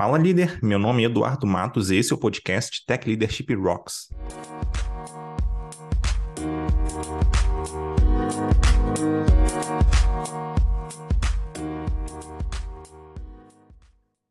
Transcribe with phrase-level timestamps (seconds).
[0.00, 4.08] Fala líder, meu nome é Eduardo Matos e esse é o podcast Tech Leadership Rocks.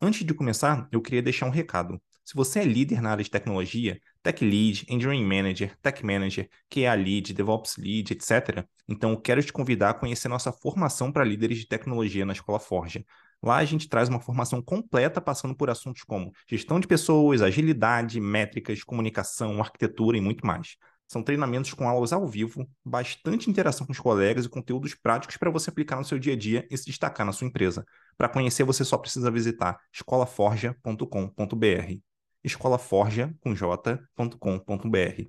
[0.02, 2.02] Antes de começar, eu queria deixar um recado.
[2.26, 6.96] Se você é líder na área de tecnologia, Tech Lead, Engineering Manager, Tech Manager, QA
[6.96, 11.60] Lead, DevOps Lead, etc., então eu quero te convidar a conhecer nossa formação para líderes
[11.60, 13.06] de tecnologia na Escola Forja.
[13.42, 18.20] Lá a gente traz uma formação completa passando por assuntos como gestão de pessoas, agilidade,
[18.20, 20.76] métricas, comunicação, arquitetura e muito mais.
[21.08, 25.50] São treinamentos com aulas ao vivo, bastante interação com os colegas e conteúdos práticos para
[25.50, 27.84] você aplicar no seu dia a dia e se destacar na sua empresa.
[28.16, 32.00] Para conhecer, você só precisa visitar escolaforja.com.br.
[32.44, 35.24] escolaforja com j.com.br.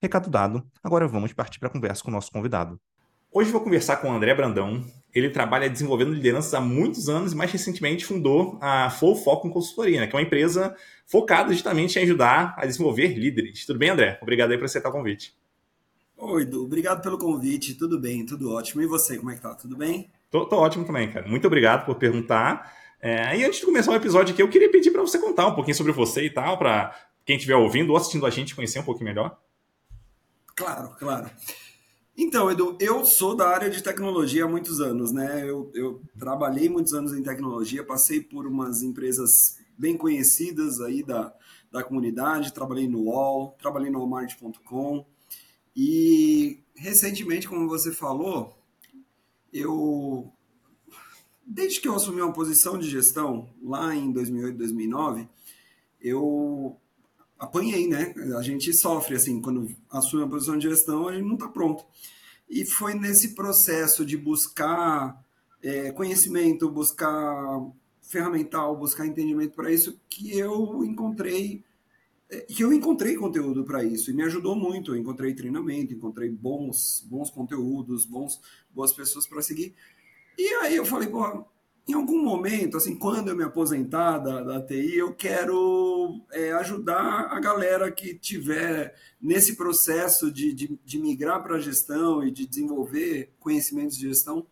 [0.00, 2.80] Recado dado, agora vamos partir para a conversa com o nosso convidado.
[3.36, 4.84] Hoje vou conversar com o André Brandão.
[5.12, 9.50] Ele trabalha desenvolvendo lideranças há muitos anos e mais recentemente fundou a Flow Foco em
[9.50, 10.72] Consultoria, né, que é uma empresa
[11.04, 13.66] focada justamente em ajudar a desenvolver líderes.
[13.66, 14.20] Tudo bem, André?
[14.22, 15.34] Obrigado aí por aceitar o convite.
[16.16, 16.62] Oi, Edu.
[16.62, 17.74] Obrigado pelo convite.
[17.74, 18.82] Tudo bem, tudo ótimo.
[18.82, 19.52] E você, como é que tá?
[19.56, 20.12] Tudo bem?
[20.30, 21.26] Tô, tô ótimo também, cara.
[21.26, 22.72] Muito obrigado por perguntar.
[23.02, 25.56] É, e antes de começar o episódio aqui, eu queria pedir para você contar um
[25.56, 28.84] pouquinho sobre você e tal, para quem estiver ouvindo ou assistindo a gente conhecer um
[28.84, 29.36] pouquinho melhor.
[30.54, 31.28] Claro, claro.
[32.16, 35.42] Então, Edu, eu sou da área de tecnologia há muitos anos, né?
[35.42, 41.34] Eu, eu, trabalhei muitos anos em tecnologia, passei por umas empresas bem conhecidas aí da,
[41.72, 45.04] da comunidade, trabalhei no UOL, trabalhei no Walmart.com
[45.74, 48.56] e recentemente, como você falou,
[49.52, 50.32] eu
[51.44, 55.28] desde que eu assumi uma posição de gestão lá em 2008, 2009,
[56.00, 56.80] eu
[57.44, 58.14] apanhei, né?
[58.36, 61.84] A gente sofre, assim, quando assume uma posição de gestão, a gente não está pronto.
[62.48, 65.22] E foi nesse processo de buscar
[65.62, 67.60] é, conhecimento, buscar
[68.02, 71.64] ferramental, buscar entendimento para isso, que eu encontrei
[72.30, 74.92] é, que eu encontrei conteúdo para isso e me ajudou muito.
[74.92, 78.40] Eu encontrei treinamento, encontrei bons, bons conteúdos, bons,
[78.74, 79.74] boas pessoas para seguir.
[80.38, 81.44] E aí eu falei, pô,
[81.86, 87.28] em algum momento, assim, quando eu me aposentar da, da TI, eu quero é, ajudar
[87.30, 92.46] a galera que tiver nesse processo de, de, de migrar para a gestão e de
[92.46, 94.46] desenvolver conhecimentos de gestão.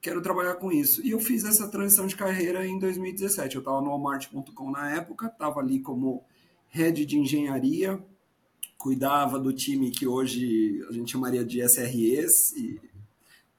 [0.00, 1.04] Quero trabalhar com isso.
[1.04, 3.56] E eu fiz essa transição de carreira em 2017.
[3.56, 6.22] Eu estava no Walmart.com na época, estava ali como
[6.68, 8.00] head de engenharia,
[8.78, 12.80] cuidava do time que hoje a gente chamaria de SREs, e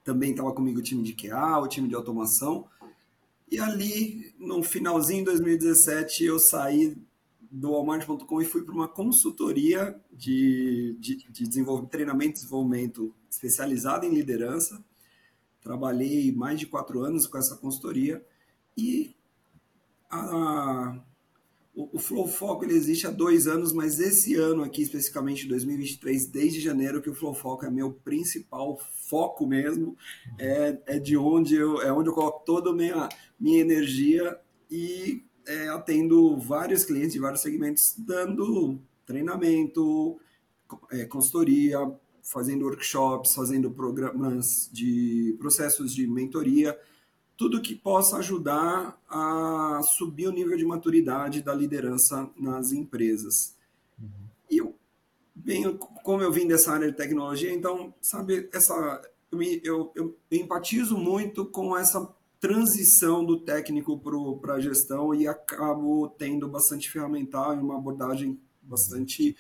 [0.06, 2.68] também estava comigo o time de QA, o time de automação
[3.50, 6.98] e ali, no finalzinho de 2017, eu saí
[7.52, 14.08] do Walmart.com e fui para uma consultoria de, de, de desenvolvimento, treinamento e desenvolvimento especializada
[14.08, 14.84] em liderança.
[15.62, 18.26] Trabalhei mais de quatro anos com essa consultoria
[18.76, 19.16] e
[20.10, 21.00] a,
[21.76, 26.28] o, o Flow Foco ele existe há dois anos, mas esse ano aqui, especificamente 2023,
[26.28, 29.98] desde janeiro, que o Flow Foco é meu principal foco mesmo,
[30.38, 33.10] é, é de onde eu, é onde eu coloco toda a minha,
[33.44, 34.40] minha energia
[34.72, 40.18] e é, atendo vários clientes de vários segmentos, dando treinamento,
[40.90, 41.78] é, consultoria,
[42.22, 46.80] fazendo workshops, fazendo programas de processos de mentoria,
[47.36, 53.58] tudo que possa ajudar a subir o nível de maturidade da liderança nas empresas.
[54.00, 54.08] Uhum.
[54.50, 54.76] E eu
[56.04, 60.98] como eu vim dessa área de tecnologia, então, sabe, essa eu, eu, eu, eu empatizo
[60.98, 62.08] muito com essa
[62.44, 63.98] transição do técnico
[64.42, 69.34] para a gestão e acabo tendo bastante ferramental e uma abordagem bastante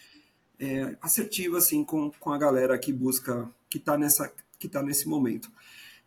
[0.58, 5.10] é, assertiva assim com, com a galera que busca que está nessa que tá nesse
[5.10, 5.52] momento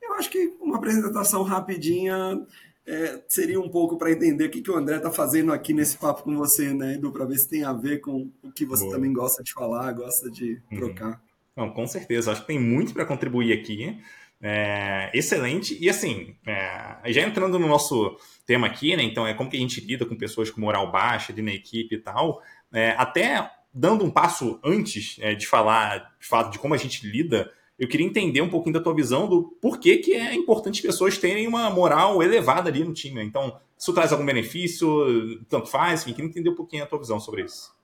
[0.00, 2.42] eu acho que uma apresentação rapidinha
[2.86, 5.98] é, seria um pouco para entender o que, que o André está fazendo aqui nesse
[5.98, 7.10] papo com você, né, Edu?
[7.10, 8.94] Para ver se tem a ver com o que você Boa.
[8.94, 10.78] também gosta de falar, gosta de uhum.
[10.78, 11.20] trocar.
[11.56, 12.30] Não, com certeza.
[12.30, 13.98] Acho que tem muito para contribuir aqui.
[14.40, 15.76] É, excelente.
[15.80, 19.02] E assim, é, já entrando no nosso tema aqui, né?
[19.02, 21.94] Então, é como que a gente lida com pessoas com moral baixa ali na equipe
[21.94, 22.42] e tal.
[22.72, 27.06] É, até dando um passo antes é, de falar de fato de como a gente
[27.06, 31.18] lida eu queria entender um pouquinho da tua visão do porquê que é importante pessoas
[31.18, 33.22] terem uma moral elevada ali no time.
[33.22, 37.20] Então, isso traz algum benefício, tanto faz, enfim, queria entender um pouquinho a tua visão
[37.20, 37.74] sobre isso.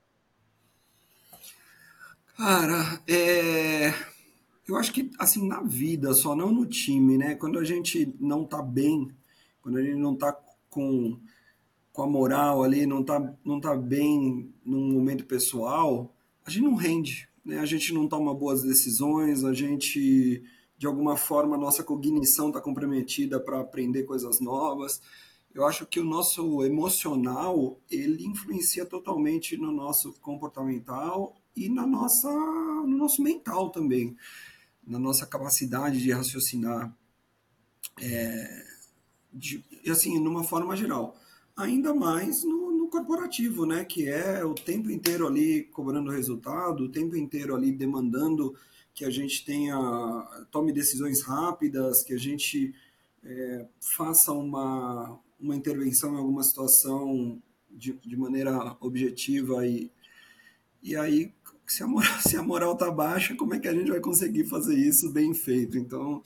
[2.36, 3.92] Cara, é...
[4.66, 7.34] eu acho que, assim, na vida, só não no time, né?
[7.34, 9.10] Quando a gente não tá bem,
[9.60, 10.32] quando a gente não tá
[10.70, 11.18] com,
[11.92, 16.14] com a moral ali, não tá, não tá bem num momento pessoal,
[16.44, 17.58] a gente não rende, né?
[17.58, 20.42] a gente não toma boas decisões, a gente,
[20.78, 25.00] de alguma forma, nossa cognição está comprometida para aprender coisas novas.
[25.54, 32.30] eu acho que o nosso emocional ele influencia totalmente no nosso comportamental e na nossa,
[32.32, 34.16] no nosso mental também,
[34.86, 36.94] na nossa capacidade de raciocinar,
[38.00, 38.66] é,
[39.32, 41.16] de, assim, numa forma geral.
[41.56, 46.88] Ainda mais no, no, corporativo, né, que é o tempo inteiro ali cobrando resultado, o
[46.88, 48.54] tempo inteiro ali demandando
[48.94, 49.76] que a gente tenha
[50.50, 52.74] tome decisões rápidas, que a gente
[53.24, 57.40] é, faça uma, uma intervenção em alguma situação
[57.70, 59.90] de, de maneira objetiva e,
[60.82, 61.32] e aí
[61.72, 64.44] se a, moral, se a moral tá baixa, como é que a gente vai conseguir
[64.44, 65.78] fazer isso bem feito?
[65.78, 66.22] Então,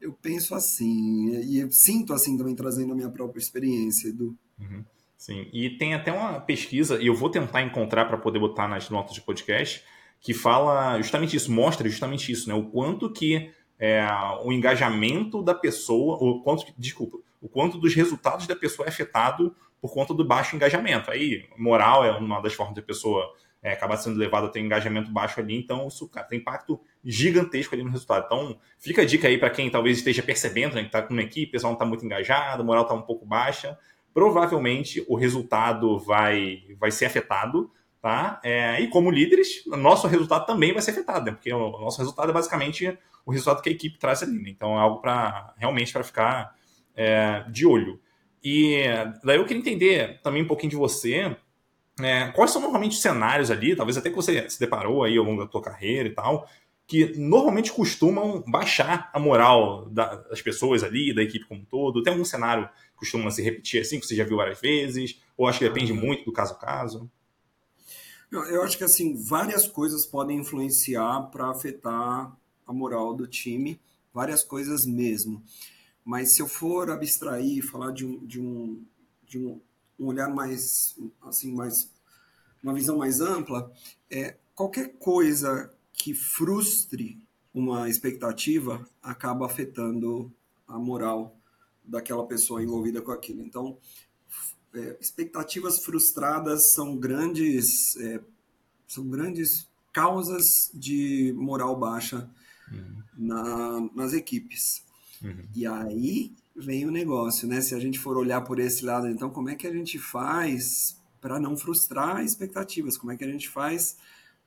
[0.00, 4.36] eu penso assim, e sinto assim também trazendo a minha própria experiência, Edu.
[4.60, 4.84] Uhum.
[5.16, 8.90] Sim, e tem até uma pesquisa, e eu vou tentar encontrar para poder botar nas
[8.90, 9.82] notas de podcast,
[10.20, 12.54] que fala justamente isso, mostra justamente isso, né?
[12.54, 14.04] O quanto que é,
[14.44, 19.54] o engajamento da pessoa, o quanto, desculpa, o quanto dos resultados da pessoa é afetado
[19.80, 21.10] por conta do baixo engajamento.
[21.10, 25.10] Aí, moral é uma das formas da pessoa é, sendo levado a ter um engajamento
[25.10, 28.24] baixo ali, então isso cara, tem impacto gigantesco ali no resultado.
[28.26, 31.22] Então, fica a dica aí para quem talvez esteja percebendo né, que está com uma
[31.22, 33.78] equipe, o pessoal não está muito engajado, a moral está um pouco baixa.
[34.12, 37.70] Provavelmente o resultado vai, vai ser afetado,
[38.00, 38.40] tá?
[38.42, 41.32] É, e como líderes, nosso resultado também vai ser afetado, né?
[41.32, 44.38] Porque o nosso resultado é basicamente o resultado que a equipe traz ali.
[44.38, 44.50] Né?
[44.50, 46.54] Então é algo para realmente para ficar
[46.96, 48.00] é, de olho.
[48.44, 48.82] E
[49.22, 51.36] daí eu queria entender também um pouquinho de você.
[52.00, 55.24] É, quais são normalmente os cenários ali, talvez até que você se deparou aí ao
[55.24, 56.48] longo da tua carreira e tal,
[56.86, 62.02] que normalmente costumam baixar a moral das pessoas ali, da equipe como um todo?
[62.02, 65.20] Tem algum cenário que costuma se repetir assim, que você já viu várias vezes?
[65.36, 67.10] Ou acho que depende muito do caso a caso?
[68.30, 72.34] Eu acho que assim várias coisas podem influenciar para afetar
[72.66, 73.78] a moral do time,
[74.12, 75.42] várias coisas mesmo.
[76.04, 78.84] Mas se eu for abstrair e falar de um, de um,
[79.24, 79.60] de um,
[79.98, 81.90] um olhar mais, assim, mais,
[82.62, 83.72] uma visão mais ampla,
[84.10, 90.32] é qualquer coisa que frustre uma expectativa acaba afetando
[90.66, 91.36] a moral
[91.84, 93.42] daquela pessoa envolvida com aquilo.
[93.42, 93.76] Então,
[94.74, 98.20] é, expectativas frustradas são grandes, é,
[98.86, 102.30] são grandes causas de moral baixa
[102.70, 103.02] uhum.
[103.16, 104.82] na, nas equipes.
[105.22, 105.46] Uhum.
[105.54, 107.60] E aí vem o negócio, né?
[107.60, 110.96] Se a gente for olhar por esse lado, então, como é que a gente faz
[111.20, 112.96] para não frustrar expectativas?
[112.96, 113.96] Como é que a gente faz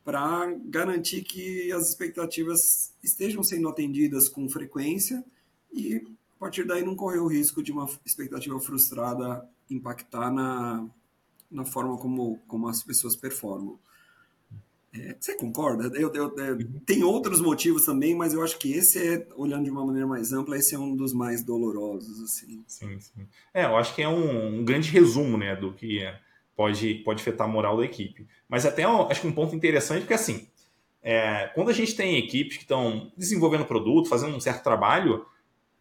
[0.03, 5.25] para garantir que as expectativas estejam sendo atendidas com frequência
[5.73, 5.95] e
[6.35, 10.87] a partir daí não correr o risco de uma expectativa frustrada impactar na,
[11.49, 13.79] na forma como, como as pessoas performam.
[14.97, 15.91] É, você concorda?
[15.99, 16.79] Eu, eu, eu, uhum.
[16.85, 20.31] tem outros motivos também, mas eu acho que esse é, olhando de uma maneira mais
[20.31, 22.63] ampla, esse é um dos mais dolorosos, assim.
[22.65, 23.27] Sim, sim.
[23.53, 26.17] É, eu acho que é um, um grande resumo, né, do que é,
[26.55, 28.25] pode, pode afetar a moral da equipe.
[28.47, 30.47] Mas até acho que um ponto interessante, porque assim,
[31.03, 35.25] é, quando a gente tem equipes que estão desenvolvendo produto, fazendo um certo trabalho,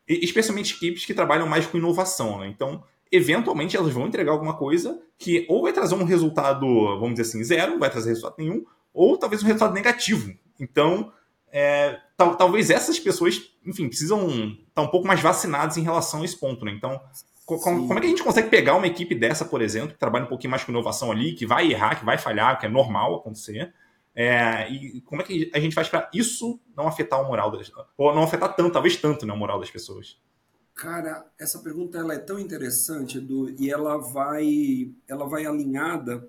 [0.07, 2.49] especialmente equipes que trabalham mais com inovação, né?
[2.49, 6.67] Então, eventualmente elas vão entregar alguma coisa que ou vai trazer um resultado,
[6.99, 10.33] vamos dizer assim, zero, não vai trazer resultado nenhum, ou talvez um resultado negativo.
[10.59, 11.13] Então,
[11.51, 16.25] é, tal, talvez essas pessoas, enfim, precisam estar um pouco mais vacinadas em relação a
[16.25, 16.73] esse ponto, né?
[16.73, 17.01] Então,
[17.45, 20.25] como, como, é que a gente consegue pegar uma equipe dessa, por exemplo, que trabalha
[20.25, 23.17] um pouquinho mais com inovação ali, que vai errar, que vai falhar, que é normal
[23.17, 23.75] acontecer,
[24.15, 27.71] é, e como é que a gente faz para isso não afetar o moral das
[27.99, 30.21] ou não afetar tanto, talvez tanto, né, o moral das pessoas?
[30.73, 36.29] Cara, essa pergunta ela é tão interessante, Edu, e ela vai, ela vai alinhada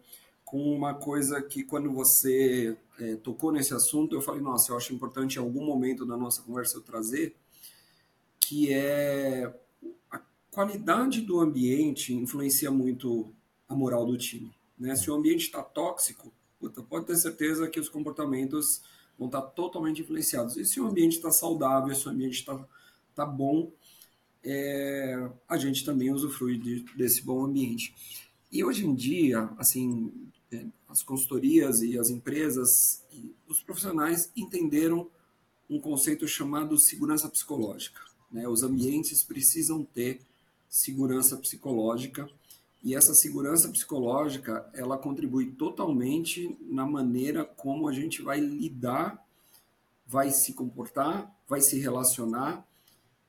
[0.55, 5.35] uma coisa que quando você é, tocou nesse assunto, eu falei, nossa, eu acho importante
[5.35, 7.35] em algum momento da nossa conversa eu trazer,
[8.39, 9.53] que é
[10.09, 10.21] a
[10.51, 13.33] qualidade do ambiente influencia muito
[13.67, 14.53] a moral do time.
[14.77, 14.95] Né?
[14.95, 18.81] Se o ambiente está tóxico, puta, pode ter certeza que os comportamentos
[19.17, 20.57] vão estar tá totalmente influenciados.
[20.57, 22.65] E se o ambiente está saudável, se o ambiente está
[23.13, 23.71] tá bom,
[24.43, 27.93] é, a gente também usufrui de, desse bom ambiente.
[28.51, 30.24] E hoje em dia, assim,
[30.87, 35.09] as consultorias e as empresas e os profissionais entenderam
[35.69, 38.01] um conceito chamado segurança psicológica.
[38.31, 38.47] Né?
[38.47, 40.21] Os ambientes precisam ter
[40.69, 42.29] segurança psicológica
[42.83, 49.25] e essa segurança psicológica ela contribui totalmente na maneira como a gente vai lidar,
[50.05, 52.67] vai se comportar, vai se relacionar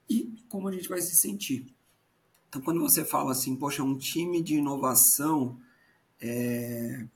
[0.09, 1.75] e como a gente vai se sentir.
[2.49, 5.59] Então, quando você fala assim, poxa, um time de inovação
[6.21, 7.07] é,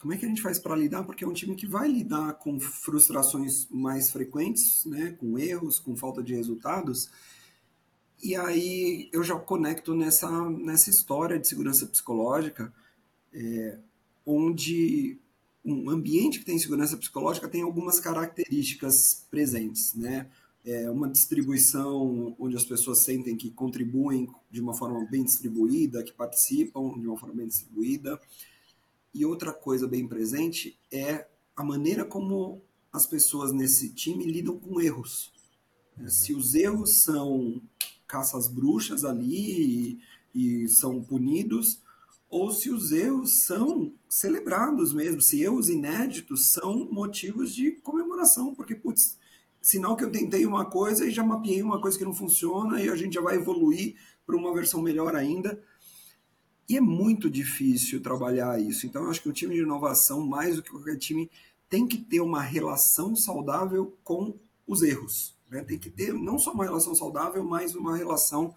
[0.00, 1.04] como é que a gente faz para lidar?
[1.04, 5.16] Porque é um time que vai lidar com frustrações mais frequentes, né?
[5.18, 7.10] com erros, com falta de resultados.
[8.22, 12.72] E aí eu já conecto nessa, nessa história de segurança psicológica,
[13.32, 13.78] é,
[14.24, 15.18] onde
[15.64, 20.28] um ambiente que tem segurança psicológica tem algumas características presentes, né?
[20.64, 26.12] É uma distribuição onde as pessoas sentem que contribuem de uma forma bem distribuída, que
[26.12, 28.20] participam de uma forma bem distribuída.
[29.18, 34.80] E outra coisa bem presente é a maneira como as pessoas nesse time lidam com
[34.80, 35.32] erros.
[36.06, 37.60] Se os erros são
[38.06, 39.98] caças bruxas ali
[40.32, 41.82] e, e são punidos,
[42.30, 48.76] ou se os erros são celebrados mesmo, se erros inéditos são motivos de comemoração, porque,
[48.76, 49.18] putz,
[49.60, 52.88] sinal que eu tentei uma coisa e já mapeei uma coisa que não funciona e
[52.88, 55.60] a gente já vai evoluir para uma versão melhor ainda.
[56.68, 58.86] E é muito difícil trabalhar isso.
[58.86, 61.30] Então, eu acho que o time de inovação, mais do que qualquer time,
[61.68, 64.34] tem que ter uma relação saudável com
[64.66, 65.34] os erros.
[65.50, 65.62] Né?
[65.62, 68.54] Tem que ter não só uma relação saudável, mas uma relação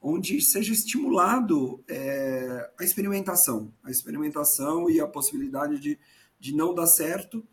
[0.00, 5.98] onde seja estimulado é, a experimentação, a experimentação e a possibilidade de,
[6.38, 7.44] de não dar certo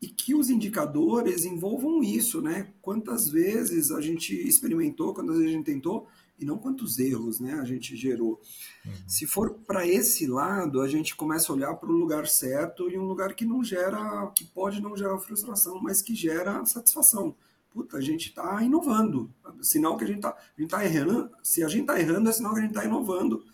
[0.00, 2.72] e que os indicadores envolvam isso, né?
[2.80, 6.06] Quantas vezes a gente experimentou, quantas vezes a gente tentou
[6.40, 7.54] e não quantos erros, né?
[7.54, 8.40] A gente gerou.
[8.84, 8.92] Uhum.
[9.06, 12.98] Se for para esse lado, a gente começa a olhar para o lugar certo e
[12.98, 17.34] um lugar que não gera, que pode não gerar frustração, mas que gera satisfação
[17.70, 19.32] puta, a gente está inovando.
[19.62, 20.36] Sinal que a gente está
[20.68, 21.30] tá errando.
[21.42, 23.44] Se a gente está errando, é sinal que a gente está inovando.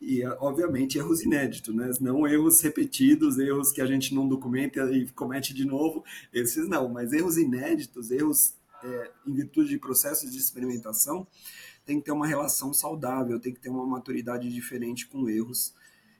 [0.00, 1.90] E, obviamente, erros inéditos, né?
[2.00, 6.04] Não erros repetidos, erros que a gente não documenta e comete de novo.
[6.32, 11.26] Esses não, mas erros inéditos, erros é, em virtude de processos de experimentação,
[11.84, 15.74] tem que ter uma relação saudável, tem que ter uma maturidade diferente com erros.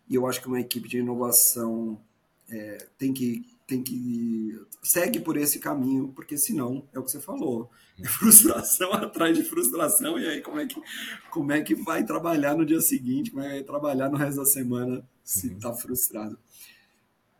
[0.08, 2.00] E eu acho que uma equipe de inovação
[2.48, 7.20] é, tem que tem que segue por esse caminho, porque senão é o que você
[7.20, 10.82] falou, é frustração atrás de frustração e aí como é que
[11.30, 14.38] como é que vai trabalhar no dia seguinte, como é que vai trabalhar no resto
[14.38, 15.76] da semana se está uhum.
[15.76, 16.38] frustrado.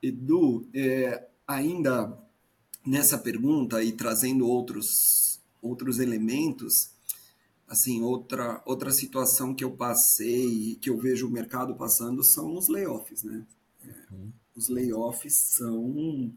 [0.03, 2.19] Edu, é, ainda
[2.87, 6.92] nessa pergunta e trazendo outros outros elementos,
[7.73, 12.69] assim outra outra situação que eu passei que eu vejo o mercado passando são os
[12.69, 13.45] layoffs, né?
[13.85, 16.33] É, uhum os layoffs são.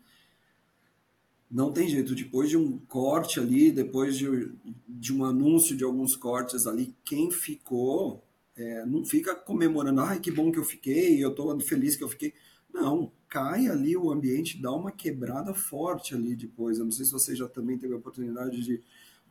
[1.49, 4.51] Não tem jeito, depois de um corte ali, depois de,
[4.87, 8.23] de um anúncio de alguns cortes ali, quem ficou
[8.57, 12.09] é, não fica comemorando, ai que bom que eu fiquei, eu estou feliz que eu
[12.09, 12.33] fiquei.
[12.73, 16.77] Não, cai ali o ambiente, dá uma quebrada forte ali depois.
[16.77, 18.81] Eu não sei se você já também teve a oportunidade de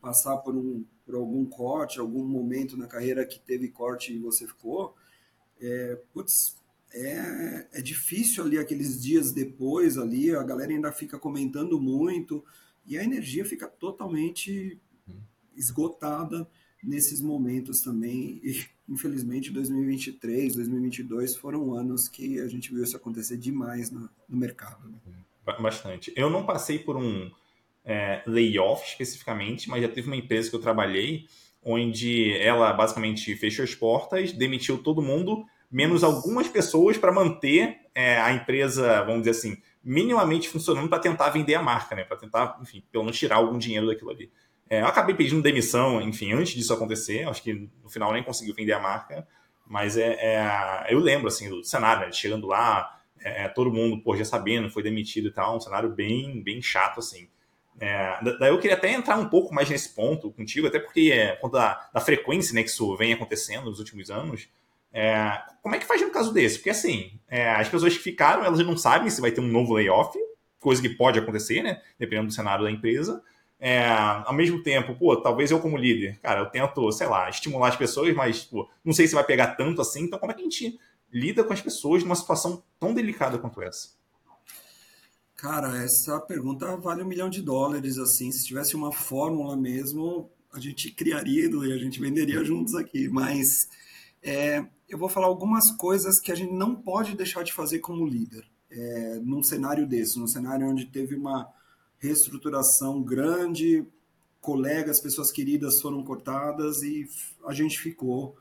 [0.01, 4.45] passar por, um, por algum corte, algum momento na carreira que teve corte e você
[4.47, 4.95] ficou.
[5.59, 6.57] É, putz,
[6.93, 12.43] é, é difícil ali aqueles dias depois ali, a galera ainda fica comentando muito
[12.85, 14.79] e a energia fica totalmente
[15.55, 16.47] esgotada
[16.83, 18.39] nesses momentos também.
[18.43, 24.37] E, infelizmente, 2023, 2022 foram anos que a gente viu isso acontecer demais no, no
[24.37, 24.87] mercado.
[24.87, 25.17] Né?
[25.59, 26.13] Bastante.
[26.15, 27.29] Eu não passei por um
[27.85, 31.25] é, layoff especificamente, mas já teve uma empresa que eu trabalhei
[31.63, 38.17] onde ela basicamente fechou as portas, demitiu todo mundo menos algumas pessoas para manter é,
[38.17, 42.03] a empresa, vamos dizer assim, minimamente funcionando para tentar vender a marca, né?
[42.03, 44.31] Para tentar, enfim, pelo menos tirar algum dinheiro daquilo ali.
[44.69, 47.27] É, eu acabei pedindo demissão, enfim, antes disso acontecer.
[47.27, 49.27] Acho que no final nem conseguiu vender a marca,
[49.65, 52.11] mas é, é eu lembro assim do cenário, né?
[52.11, 56.41] chegando lá, é, todo mundo pô, já sabendo, foi demitido e tal, um cenário bem,
[56.43, 57.27] bem chato assim.
[57.79, 61.35] É, daí eu queria até entrar um pouco mais nesse ponto contigo, até porque é,
[61.35, 64.47] quanto da, da frequência né, que isso vem acontecendo nos últimos anos,
[64.93, 66.57] é, como é que faz no caso desse?
[66.57, 69.73] Porque assim, é, as pessoas que ficaram, elas não sabem se vai ter um novo
[69.73, 70.17] layoff,
[70.57, 71.81] coisa que pode acontecer, né?
[71.99, 73.21] Dependendo do cenário da empresa.
[73.59, 77.69] É, ao mesmo tempo, pô, talvez eu como líder, cara, eu tento, sei lá, estimular
[77.69, 80.03] as pessoas, mas pô, não sei se vai pegar tanto assim.
[80.03, 80.79] Então, como é que a gente
[81.11, 83.94] lida com as pessoas numa situação tão delicada quanto essa?
[85.45, 88.31] Cara, essa pergunta vale um milhão de dólares, assim.
[88.31, 93.07] Se tivesse uma fórmula mesmo, a gente criaria e a gente venderia juntos aqui.
[93.07, 93.69] Mas
[94.23, 98.07] é, eu vou falar algumas coisas que a gente não pode deixar de fazer como
[98.07, 101.47] líder, é, num cenário desse, num cenário onde teve uma
[101.99, 103.85] reestruturação grande,
[104.41, 107.07] colegas, pessoas queridas foram cortadas e
[107.45, 108.35] a gente ficou.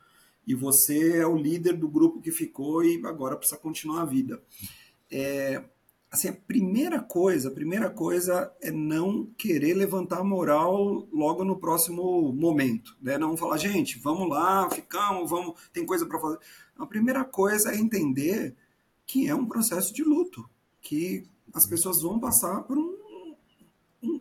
[0.47, 4.43] E você é o líder do grupo que ficou e agora precisa continuar a vida.
[5.11, 5.63] É,
[6.15, 11.59] assim, a primeira coisa, a primeira coisa é não querer levantar a moral logo no
[11.59, 13.19] próximo momento, né?
[13.19, 16.39] Não falar, gente, vamos lá, ficamos, vamos, tem coisa para fazer.
[16.79, 18.55] A primeira coisa é entender
[19.05, 20.49] que é um processo de luto,
[20.81, 22.97] que as pessoas vão passar por um,
[24.01, 24.21] um,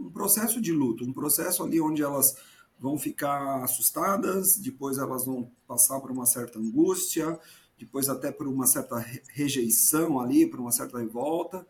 [0.00, 2.36] um processo de luto, um processo ali onde elas
[2.78, 7.38] vão ficar assustadas, depois elas vão passar por uma certa angústia,
[7.78, 11.66] depois até por uma certa rejeição ali, por uma certa revolta,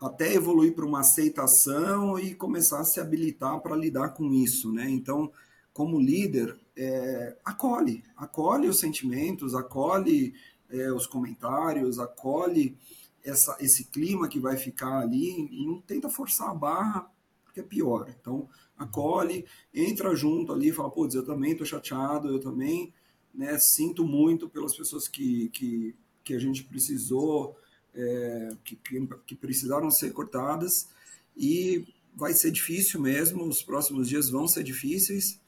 [0.00, 4.88] até evoluir para uma aceitação e começar a se habilitar para lidar com isso, né?
[4.88, 5.32] Então,
[5.72, 10.34] como líder, é, acolhe, acolhe os sentimentos, acolhe
[10.68, 12.76] é, os comentários, acolhe
[13.24, 17.10] essa, esse clima que vai ficar ali e não tenta forçar a barra,
[17.44, 18.12] porque é pior.
[18.20, 22.92] Então, acolhe, entra junto ali fala, putz, eu também estou chateado, eu também
[23.34, 27.56] né, sinto muito pelas pessoas que, que, que a gente precisou,
[27.94, 28.78] é, que,
[29.26, 30.88] que, precisaram ser cortadas,
[31.36, 35.40] e vai ser difícil mesmo, os próximos dias vão ser difíceis,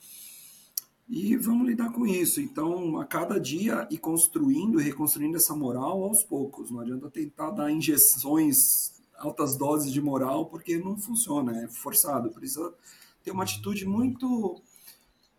[1.09, 2.41] e vamos lidar com isso.
[2.41, 6.69] Então, a cada dia e construindo e reconstruindo essa moral aos poucos.
[6.69, 12.31] Não adianta tentar dar injeções, altas doses de moral, porque não funciona, é forçado.
[12.31, 12.75] Precisa
[13.23, 14.61] ter uma atitude muito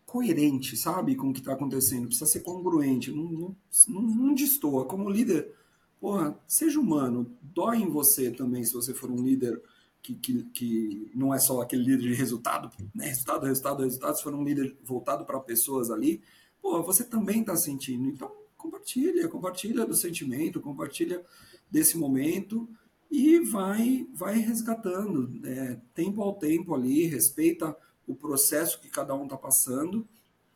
[0.08, 2.06] coerente, sabe, com o que está acontecendo.
[2.06, 3.56] Precisa ser congruente, não, não,
[3.88, 4.86] não, não destoa.
[4.86, 5.54] Como líder,
[6.00, 7.30] porra, seja humano.
[7.42, 9.62] Dói em você também se você for um líder
[10.02, 13.08] que, que, que não é só aquele líder de resultado, né?
[13.08, 16.22] resultado, resultado, resultado, se for um líder voltado para pessoas ali,
[16.62, 18.08] pô, você também está sentindo.
[18.08, 21.22] Então, compartilha, compartilha do sentimento, compartilha
[21.70, 22.66] desse momento
[23.10, 25.82] e vai, vai resgatando, né?
[25.94, 27.76] tempo ao tempo ali, respeita
[28.08, 30.08] o processo que cada um está passando.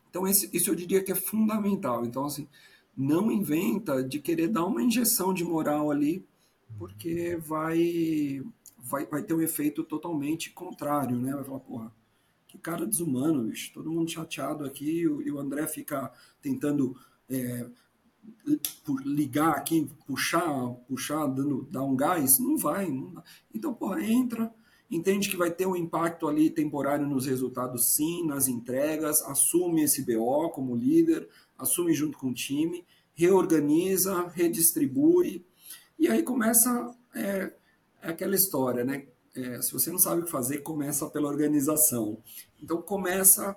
[0.09, 2.05] Então, esse, isso eu diria que é fundamental.
[2.05, 2.47] Então, assim,
[2.97, 6.25] não inventa de querer dar uma injeção de moral ali,
[6.77, 8.43] porque vai
[8.83, 11.33] vai, vai ter um efeito totalmente contrário, né?
[11.33, 11.95] Vai falar, porra,
[12.47, 13.71] que cara desumano, bicho.
[13.73, 16.95] Todo mundo chateado aqui e o André fica tentando
[17.29, 17.65] é,
[19.05, 22.39] ligar aqui, puxar, puxar, dando, dar um gás.
[22.39, 22.89] Não vai.
[22.89, 24.53] Não então, porra, entra,
[24.95, 30.03] entende que vai ter um impacto ali temporário nos resultados, sim, nas entregas, assume esse
[30.03, 35.45] BO como líder, assume junto com o time, reorganiza, redistribui,
[35.97, 36.93] e aí começa.
[37.15, 37.53] É,
[38.01, 39.05] é aquela história, né?
[39.35, 42.21] É, se você não sabe o que fazer, começa pela organização.
[42.61, 43.55] Então, começa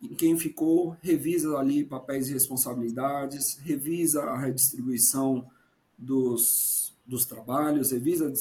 [0.00, 5.48] em quem ficou, revisa ali papéis e responsabilidades, revisa a redistribuição
[5.96, 8.32] dos, dos trabalhos, revisa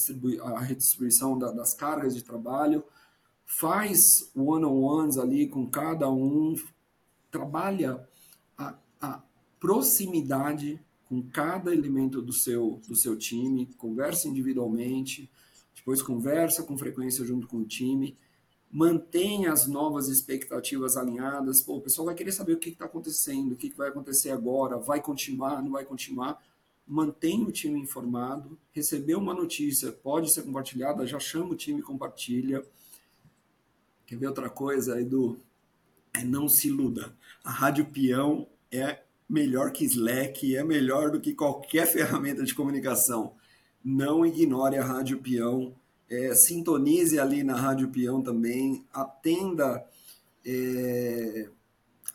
[0.41, 2.83] a, a redistribuição da, das cargas de trabalho,
[3.45, 6.55] faz one-on-ones ali com cada um,
[7.29, 8.07] trabalha
[8.57, 9.21] a, a
[9.59, 15.29] proximidade com cada elemento do seu, do seu time, conversa individualmente,
[15.75, 18.17] depois conversa com frequência junto com o time,
[18.71, 21.61] mantenha as novas expectativas alinhadas.
[21.61, 24.31] Pô, o pessoal vai querer saber o que está acontecendo, o que, que vai acontecer
[24.31, 26.43] agora, vai continuar, não vai continuar.
[26.87, 31.83] Mantenha o time informado, recebeu uma notícia, pode ser compartilhada, já chama o time e
[31.83, 32.63] compartilha.
[34.05, 35.37] Quer ver outra coisa, Edu?
[36.13, 37.15] É não se iluda.
[37.43, 43.33] A Rádio Peão é melhor que Slack, é melhor do que qualquer ferramenta de comunicação.
[43.83, 45.75] Não ignore a Rádio Peão,
[46.09, 49.83] é, sintonize ali na Rádio Peão também, atenda,
[50.45, 51.49] é,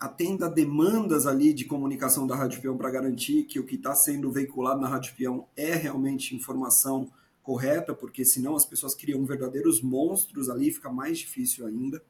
[0.00, 4.32] atenda demandas ali de comunicação da Rádio Peão para garantir que o que está sendo
[4.32, 7.06] veiculado na Rádio Peão é realmente informação
[7.42, 12.02] correta, porque senão as pessoas criam verdadeiros monstros ali, fica mais difícil ainda.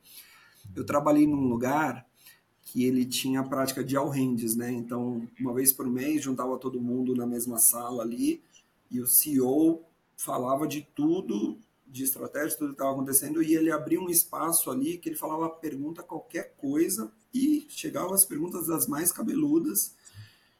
[0.77, 2.07] Eu trabalhei num lugar
[2.63, 4.71] que ele tinha a prática de all-hands, né?
[4.71, 8.41] Então, uma vez por mês, juntava todo mundo na mesma sala ali
[8.89, 9.83] e o CEO
[10.17, 11.59] falava de tudo,
[11.91, 15.51] de estratégia, tudo que estava acontecendo, e ele abria um espaço ali que ele falava
[15.51, 19.97] pergunta qualquer coisa e chegava as perguntas das mais cabeludas.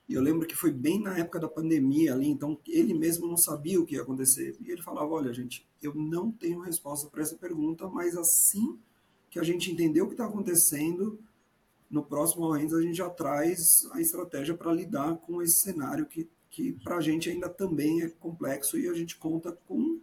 [0.09, 3.37] E eu lembro que foi bem na época da pandemia ali, então ele mesmo não
[3.37, 4.57] sabia o que ia acontecer.
[4.61, 8.77] E ele falava: Olha, gente, eu não tenho resposta para essa pergunta, mas assim
[9.31, 11.21] que a gente entendeu o que está acontecendo,
[11.89, 16.29] no próximo Hands a gente já traz a estratégia para lidar com esse cenário que,
[16.51, 20.01] que para a gente ainda também é complexo e a gente conta com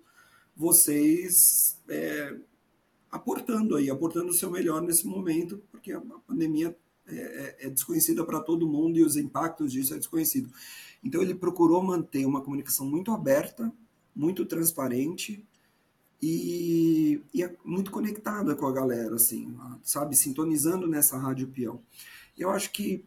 [0.58, 2.36] vocês é,
[3.12, 6.76] aportando aí, aportando o seu melhor nesse momento, porque a pandemia
[7.08, 10.52] é, é, é desconhecida para todo mundo e os impactos disso é desconhecido.
[11.04, 13.72] Então ele procurou manter uma comunicação muito aberta,
[14.16, 15.46] muito transparente,
[16.22, 20.16] e, e, é muito conectada com a galera, assim, sabe?
[20.16, 21.80] Sintonizando nessa rádio peão.
[22.36, 23.06] Eu acho que,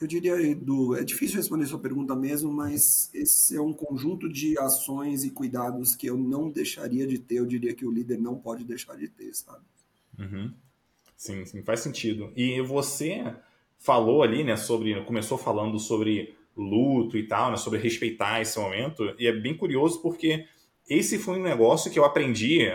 [0.00, 4.58] eu diria, Edu, é difícil responder sua pergunta mesmo, mas esse é um conjunto de
[4.58, 8.36] ações e cuidados que eu não deixaria de ter, eu diria que o líder não
[8.36, 9.64] pode deixar de ter, sabe?
[10.18, 10.52] Uhum.
[11.16, 12.30] Sim, sim, faz sentido.
[12.36, 13.34] E você
[13.78, 19.14] falou ali, né, sobre, começou falando sobre luto e tal, né, sobre respeitar esse momento,
[19.18, 20.46] e é bem curioso porque
[20.88, 22.68] esse foi um negócio que eu aprendi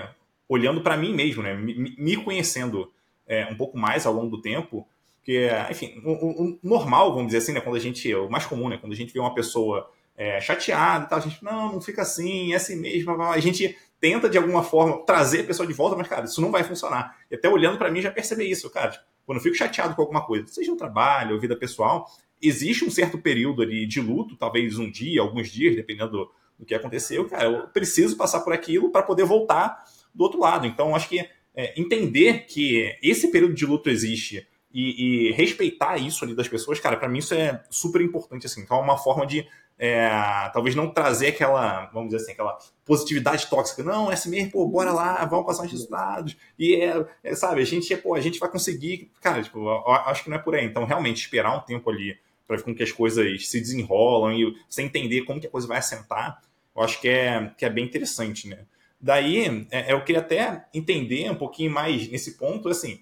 [0.50, 1.56] olhando para mim mesmo, né?
[1.56, 2.92] Me, me conhecendo.
[3.26, 4.86] é, um pouco mais ao longo do tempo,
[5.22, 8.68] porque, enfim, o, o, normal, vamos dizer assim, né, quando a gente, o mais comum,
[8.68, 11.82] né, quando a gente vê uma pessoa é, chateada e tal, a gente, não, não
[11.82, 15.74] fica assim, é assim mesmo, a gente tenta de alguma forma trazer a pessoa de
[15.74, 17.16] volta, mas, cara, isso não vai funcionar.
[17.30, 20.02] E até olhando para mim já percebi isso, cara, tipo, quando eu fico chateado com
[20.02, 22.08] alguma coisa, seja no trabalho ou vida pessoal,
[22.42, 26.66] existe um certo período ali de luto, talvez um dia, alguns dias, dependendo do, do
[26.66, 30.66] que aconteceu, cara, eu preciso passar por aquilo para poder voltar do outro lado.
[30.66, 31.20] Então, acho que
[31.54, 36.80] é, entender que esse período de luto existe e, e, respeitar isso ali das pessoas,
[36.80, 38.62] cara, para mim isso é super importante, assim.
[38.62, 39.46] Então é uma forma de
[39.84, 40.10] é,
[40.54, 43.84] talvez não trazer aquela, vamos dizer assim, aquela positividade tóxica.
[43.84, 46.38] Não, é assim mesmo, pô, bora lá, vamos passar os resultados.
[46.58, 49.10] E é, é sabe, a gente, pô, a gente vai conseguir.
[49.20, 50.66] Cara, tipo, acho que não é por aí.
[50.66, 54.56] Então, realmente, esperar um tempo ali para ver com que as coisas se desenrolam e
[54.70, 56.42] você entender como que a coisa vai assentar,
[56.76, 58.60] eu acho que é, que é bem interessante, né?
[59.00, 63.02] Daí, é, eu queria até entender um pouquinho mais nesse ponto, assim,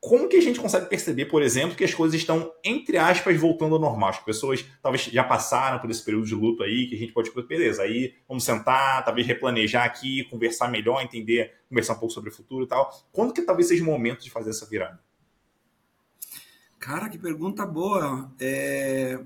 [0.00, 3.74] como que a gente consegue perceber, por exemplo, que as coisas estão, entre aspas, voltando
[3.74, 4.10] ao normal?
[4.10, 7.30] As pessoas talvez já passaram por esse período de luto aí, que a gente pode,
[7.48, 12.32] beleza, aí vamos sentar, talvez replanejar aqui, conversar melhor, entender, conversar um pouco sobre o
[12.32, 12.90] futuro e tal.
[13.10, 15.00] Quando que talvez seja o momento de fazer essa virada?
[16.78, 18.32] Cara, que pergunta boa.
[18.38, 19.18] É...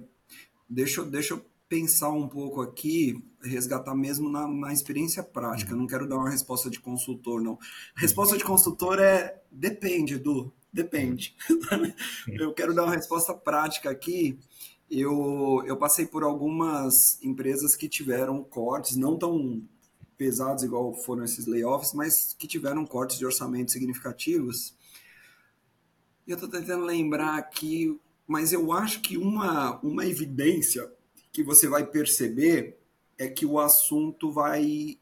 [0.69, 5.73] Deixa, deixa eu pensar um pouco aqui, resgatar mesmo na, na experiência prática.
[5.73, 5.81] Uhum.
[5.81, 7.59] Não quero dar uma resposta de consultor, não.
[7.97, 11.35] A resposta de consultor é depende, do Depende.
[12.29, 14.39] eu quero dar uma resposta prática aqui.
[14.91, 19.63] Eu, eu passei por algumas empresas que tiveram cortes, não tão
[20.17, 24.75] pesados igual foram esses layoffs, mas que tiveram cortes de orçamento significativos.
[26.27, 30.91] E eu estou tentando lembrar aqui, mas eu acho que uma, uma evidência
[31.33, 32.79] que você vai perceber
[33.17, 34.99] é que o assunto vai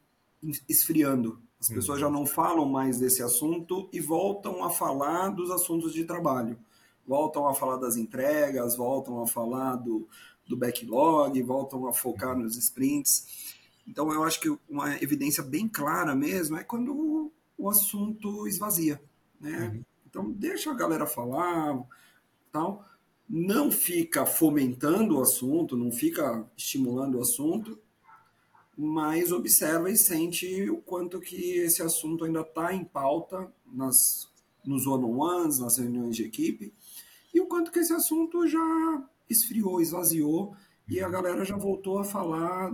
[0.67, 1.41] esfriando.
[1.59, 2.13] As pessoas já uhum.
[2.13, 6.57] não falam mais desse assunto e voltam a falar dos assuntos de trabalho.
[7.05, 10.07] Voltam a falar das entregas, voltam a falar do,
[10.47, 13.57] do backlog, voltam a focar nos sprints.
[13.85, 19.01] Então, eu acho que uma evidência bem clara mesmo é quando o, o assunto esvazia.
[19.39, 19.73] Né?
[19.73, 19.85] Uhum.
[20.07, 21.83] Então, deixa a galera falar,
[22.51, 22.85] tal.
[23.27, 27.77] não fica fomentando o assunto, não fica estimulando o assunto,
[28.81, 34.31] mas observa e sente o quanto que esse assunto ainda está em pauta nas,
[34.65, 36.73] nos one-on-ones, nas reuniões de equipe,
[37.33, 40.55] e o quanto que esse assunto já esfriou, esvaziou,
[40.87, 42.73] e a galera já voltou a falar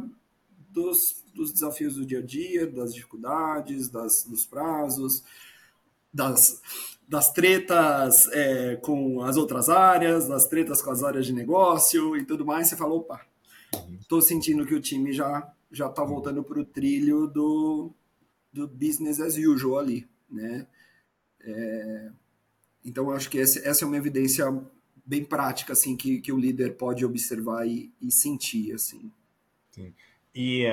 [0.69, 5.23] dos, dos desafios do dia a dia, das dificuldades, das, dos prazos,
[6.13, 6.61] das,
[7.07, 12.23] das tretas é, com as outras áreas, das tretas com as áreas de negócio e
[12.23, 12.67] tudo mais.
[12.67, 13.25] Você falou, opa,
[13.99, 17.91] estou sentindo que o time já já está voltando para o trilho do,
[18.51, 20.67] do business as usual ali, né?
[21.41, 22.11] É,
[22.83, 24.45] então, acho que essa, essa é uma evidência
[25.05, 29.11] bem prática, assim, que, que o líder pode observar e, e sentir, assim.
[29.71, 29.93] Sim.
[30.33, 30.65] E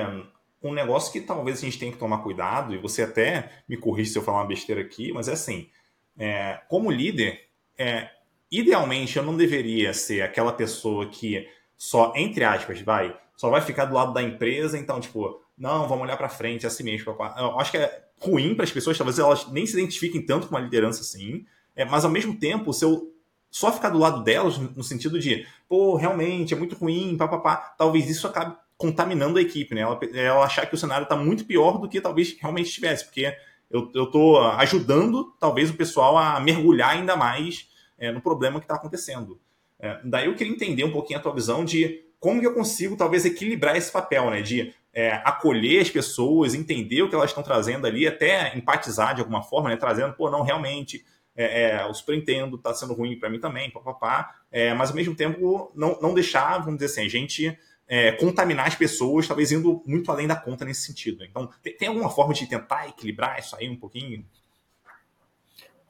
[0.63, 3.77] um, um negócio que talvez a gente tenha que tomar cuidado, e você até me
[3.77, 5.69] corrige se eu falar uma besteira aqui, mas é assim,
[6.17, 8.09] é, como líder, é,
[8.51, 13.85] idealmente eu não deveria ser aquela pessoa que só, entre aspas, vai só vai ficar
[13.85, 17.15] do lado da empresa, então, tipo, não, vamos olhar para frente, é assim mesmo.
[17.37, 20.55] Eu acho que é ruim para as pessoas, talvez elas nem se identifiquem tanto com
[20.55, 23.11] uma liderança assim, é, mas ao mesmo tempo, se eu
[23.49, 28.09] só ficar do lado delas, no sentido de, pô, realmente é muito ruim, papapá, talvez
[28.09, 29.81] isso acabe contaminando a equipe, né?
[29.81, 33.35] Ela, ela achar que o cenário está muito pior do que talvez realmente estivesse, porque
[33.69, 38.75] eu, tô ajudando, talvez, o pessoal a mergulhar ainda mais é, no problema que está
[38.75, 39.39] acontecendo.
[39.79, 42.95] É, daí eu queria entender um pouquinho a tua visão de como que eu consigo
[42.95, 44.41] talvez equilibrar esse papel, né?
[44.41, 49.19] De é, acolher as pessoas, entender o que elas estão trazendo ali, até empatizar de
[49.19, 49.75] alguma forma, né?
[49.75, 51.05] Trazendo, pô, não, realmente,
[51.35, 54.95] é, é, eu super entendo, tá sendo ruim para mim também, papapá, é, mas ao
[54.95, 59.51] mesmo tempo não, não deixar, vamos dizer assim, a gente é, contaminar as pessoas, talvez
[59.51, 61.25] indo muito além da conta nesse sentido.
[61.25, 64.25] Então, tem, tem alguma forma de tentar equilibrar isso aí um pouquinho?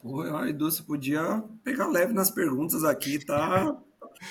[0.02, 3.76] Pô, Edu, você podia pegar leve nas perguntas aqui, tá,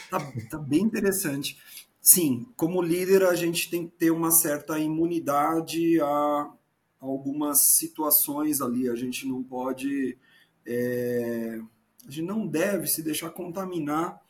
[0.09, 1.57] tá, tá bem interessante.
[2.05, 6.53] Sim, como líder, a gente tem que ter uma certa imunidade a
[6.99, 8.89] algumas situações ali.
[8.89, 10.17] A gente não pode.
[10.65, 11.61] É,
[12.05, 14.21] a gente não deve se deixar contaminar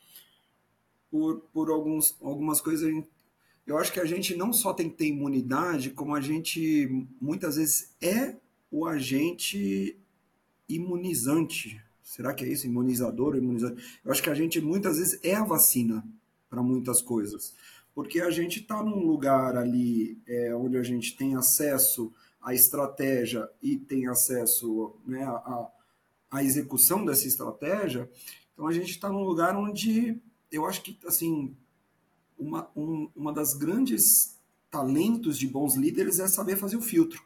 [1.10, 2.88] por, por alguns, algumas coisas.
[3.66, 7.56] Eu acho que a gente não só tem que ter imunidade, como a gente muitas
[7.56, 8.36] vezes é
[8.70, 9.98] o agente
[10.70, 11.82] imunizante.
[12.04, 12.68] Será que é isso?
[12.68, 14.00] Imunizador, imunizante?
[14.06, 16.06] Eu acho que a gente muitas vezes é a vacina
[16.54, 17.56] para muitas coisas.
[17.96, 23.50] Porque a gente está num lugar ali é, onde a gente tem acesso à estratégia
[23.60, 25.68] e tem acesso né, a,
[26.30, 28.08] a execução dessa estratégia,
[28.54, 31.56] então a gente está num lugar onde eu acho que assim
[32.38, 34.40] uma, um, uma das grandes
[34.70, 37.24] talentos de bons líderes é saber fazer o filtro.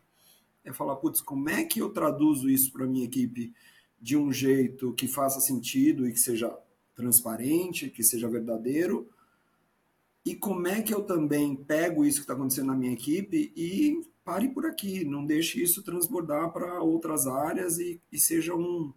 [0.63, 3.54] É falar, putz, como é que eu traduzo isso para minha equipe
[4.00, 6.58] de um jeito que faça sentido e que seja
[6.96, 9.10] transparente, que seja verdadeiro,
[10.28, 14.02] e como é que eu também pego isso que está acontecendo na minha equipe e
[14.26, 18.94] pare por aqui, não deixe isso transbordar para outras áreas e, e seja um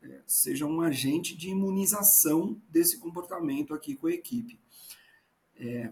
[0.00, 4.60] é, seja um agente de imunização desse comportamento aqui com a equipe.
[5.56, 5.90] É,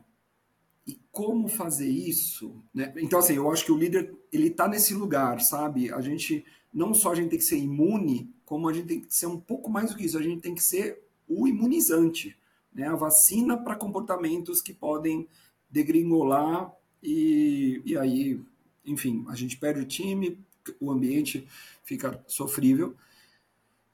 [0.87, 2.63] e como fazer isso?
[2.73, 2.95] Né?
[2.99, 5.93] Então, assim, eu acho que o líder ele está nesse lugar, sabe?
[5.93, 9.13] A gente não só a gente tem que ser imune, como a gente tem que
[9.13, 10.17] ser um pouco mais do que isso.
[10.17, 12.39] A gente tem que ser o imunizante
[12.77, 15.27] né, a vacina para comportamentos que podem
[15.71, 16.71] degringolar
[17.03, 18.41] e, e aí,
[18.85, 20.39] enfim, a gente perde o time,
[20.79, 21.49] o ambiente
[21.85, 22.95] fica sofrível.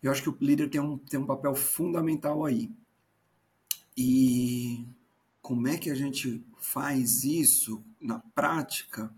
[0.02, 2.70] Eu acho que o líder tem um, tem um papel fundamental aí.
[3.96, 4.84] E
[5.40, 9.12] como é que a gente faz isso na prática?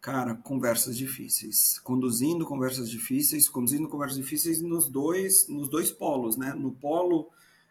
[0.00, 6.52] Cara, conversas difíceis, conduzindo conversas difíceis, conduzindo conversas difíceis nos dois, nos dois polos, né?
[6.54, 7.30] No polo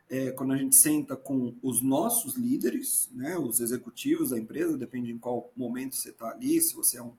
[0.10, 5.12] é, quando a gente senta com os nossos líderes, né, os executivos da empresa, depende
[5.12, 7.14] em qual momento você está ali, se você é, um,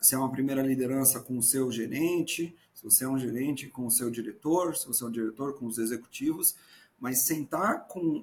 [0.00, 3.86] se é uma primeira liderança com o seu gerente, se você é um gerente com
[3.86, 6.54] o seu diretor, se você é um diretor com os executivos,
[7.00, 8.22] mas sentar com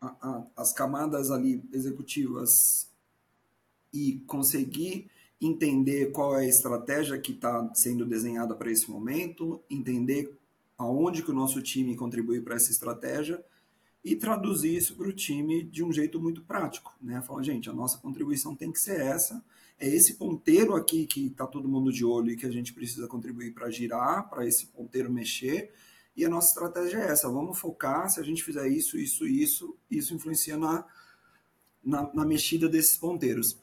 [0.00, 2.88] a, a, as camadas ali executivas
[3.92, 10.34] e conseguir entender qual é a estratégia que está sendo desenhada para esse momento, entender
[10.78, 13.42] aonde que o nosso time contribui para essa estratégia
[14.04, 17.20] e traduzir isso para o time de um jeito muito prático, né?
[17.22, 19.44] Falar, gente, a nossa contribuição tem que ser essa,
[19.80, 23.08] é esse ponteiro aqui que está todo mundo de olho e que a gente precisa
[23.08, 25.72] contribuir para girar, para esse ponteiro mexer,
[26.16, 29.76] e a nossa estratégia é essa, vamos focar, se a gente fizer isso, isso, isso,
[29.90, 30.84] isso influencia na,
[31.84, 33.58] na, na mexida desses ponteiros.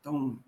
[0.00, 0.38] Então,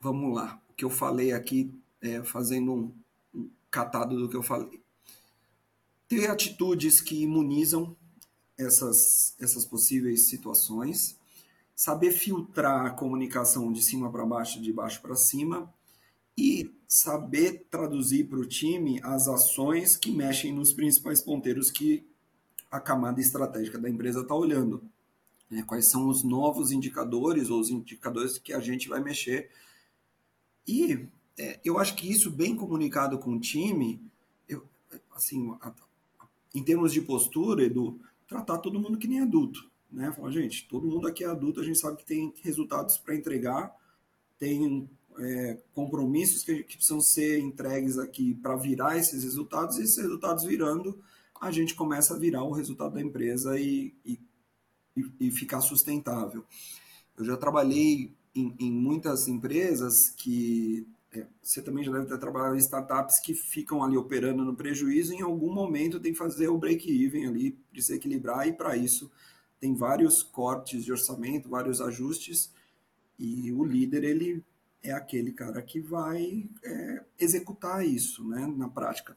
[0.00, 2.92] vamos lá, o que eu falei aqui, é, fazendo um,
[3.32, 4.84] um catado do que eu falei
[6.08, 7.96] ter atitudes que imunizam
[8.58, 11.18] essas, essas possíveis situações,
[11.74, 15.72] saber filtrar a comunicação de cima para baixo, de baixo para cima,
[16.36, 22.06] e saber traduzir para o time as ações que mexem nos principais ponteiros que
[22.70, 24.82] a camada estratégica da empresa está olhando.
[25.50, 25.62] Né?
[25.62, 29.50] Quais são os novos indicadores ou os indicadores que a gente vai mexer.
[30.66, 31.06] E
[31.38, 34.00] é, eu acho que isso bem comunicado com o time,
[34.48, 34.64] eu,
[35.14, 35.72] assim, a,
[36.56, 39.70] em termos de postura, Edu, tratar todo mundo que nem adulto.
[39.92, 40.10] Né?
[40.12, 43.74] Falar, gente, todo mundo aqui é adulto, a gente sabe que tem resultados para entregar,
[44.38, 44.88] tem
[45.18, 50.44] é, compromissos que, que, precisam ser entregues aqui para virar esses resultados, e esses resultados
[50.44, 50.98] virando,
[51.38, 54.18] a gente começa a virar o resultado da empresa e, e,
[55.20, 56.42] e ficar sustentável.
[57.18, 60.86] Eu já trabalhei em, em muitas empresas que
[61.42, 65.22] você também já deve ter trabalhado em startups que ficam ali operando no prejuízo, em
[65.22, 69.10] algum momento tem que fazer o break-even ali, precisa equilibrar, e para isso
[69.60, 72.52] tem vários cortes de orçamento, vários ajustes,
[73.18, 74.44] e o líder, ele
[74.82, 79.16] é aquele cara que vai é, executar isso né, na prática.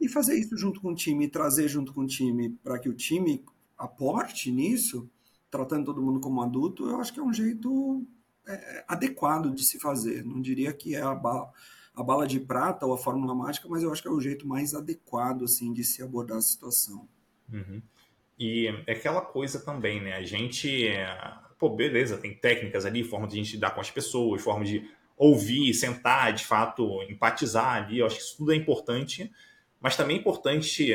[0.00, 2.94] E fazer isso junto com o time, trazer junto com o time, para que o
[2.94, 3.42] time
[3.78, 5.08] aporte nisso,
[5.50, 8.06] tratando todo mundo como adulto, eu acho que é um jeito
[8.46, 10.24] é, adequado de se fazer.
[10.24, 11.50] Não diria que é a bala,
[11.94, 14.46] a bala de prata ou a fórmula mágica, mas eu acho que é o jeito
[14.46, 17.08] mais adequado assim de se abordar a situação.
[17.52, 17.82] Uhum.
[18.38, 20.12] E é aquela coisa também, né?
[20.14, 20.88] A gente,
[21.58, 24.88] pô, beleza, tem técnicas ali, forma de a gente lidar com as pessoas, forma de
[25.16, 27.98] ouvir, sentar, de fato, empatizar ali.
[27.98, 29.32] Eu acho que isso tudo é importante,
[29.80, 30.92] mas também é importante,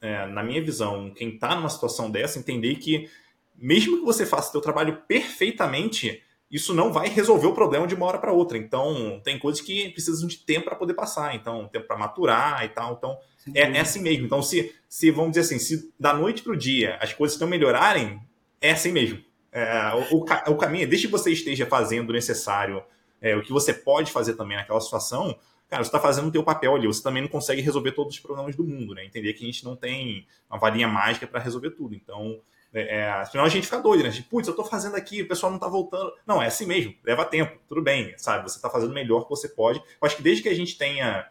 [0.00, 3.08] é, na minha visão, quem está numa situação dessa, entender que
[3.56, 7.94] mesmo que você faça o seu trabalho perfeitamente, isso não vai resolver o problema de
[7.94, 8.58] uma hora para outra.
[8.58, 12.68] Então, tem coisas que precisam de tempo para poder passar, então, tempo para maturar e
[12.68, 12.94] tal.
[12.94, 13.16] Então,
[13.54, 14.26] é, é, assim mesmo.
[14.26, 17.46] Então, se, se, vamos dizer assim, se da noite para o dia as coisas não
[17.46, 18.20] melhorarem,
[18.60, 19.22] é assim mesmo.
[19.52, 22.82] É, o, o, o, caminho, desde que você esteja fazendo o necessário,
[23.20, 25.36] é, o que você pode fazer também naquela situação,
[25.68, 26.86] cara, você está fazendo o teu papel ali.
[26.88, 29.04] Você também não consegue resolver todos os problemas do mundo, né?
[29.04, 31.94] Entender que a gente não tem uma varinha mágica para resolver tudo.
[31.94, 32.40] Então,
[32.72, 34.10] é, é, senão a gente fica doido, né?
[34.10, 36.12] Tipo, putz, eu tô fazendo aqui, o pessoal não tá voltando.
[36.26, 38.48] Não, é assim mesmo, leva tempo, tudo bem, sabe?
[38.48, 39.80] Você tá fazendo o melhor que você pode.
[39.80, 41.28] Eu acho que desde que a gente tenha,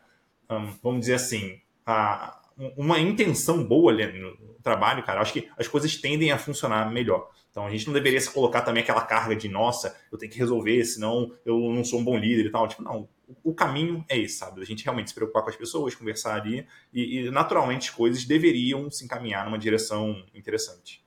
[0.49, 2.41] um, vamos dizer assim, a,
[2.77, 7.29] uma intenção boa no trabalho, cara, acho que as coisas tendem a funcionar melhor.
[7.51, 10.37] Então a gente não deveria se colocar também aquela carga de, nossa, eu tenho que
[10.37, 12.67] resolver, senão eu não sou um bom líder e tal.
[12.67, 13.07] Tipo, não,
[13.43, 14.61] o caminho é esse, sabe?
[14.61, 18.25] A gente realmente se preocupar com as pessoas, conversar ali, e, e naturalmente as coisas
[18.25, 21.03] deveriam se encaminhar numa direção interessante.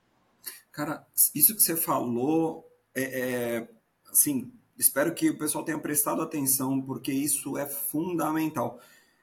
[0.73, 3.69] Cara, isso que você falou é, é
[4.11, 8.79] assim, espero que o pessoal tenha prestado atenção, porque isso é fundamental.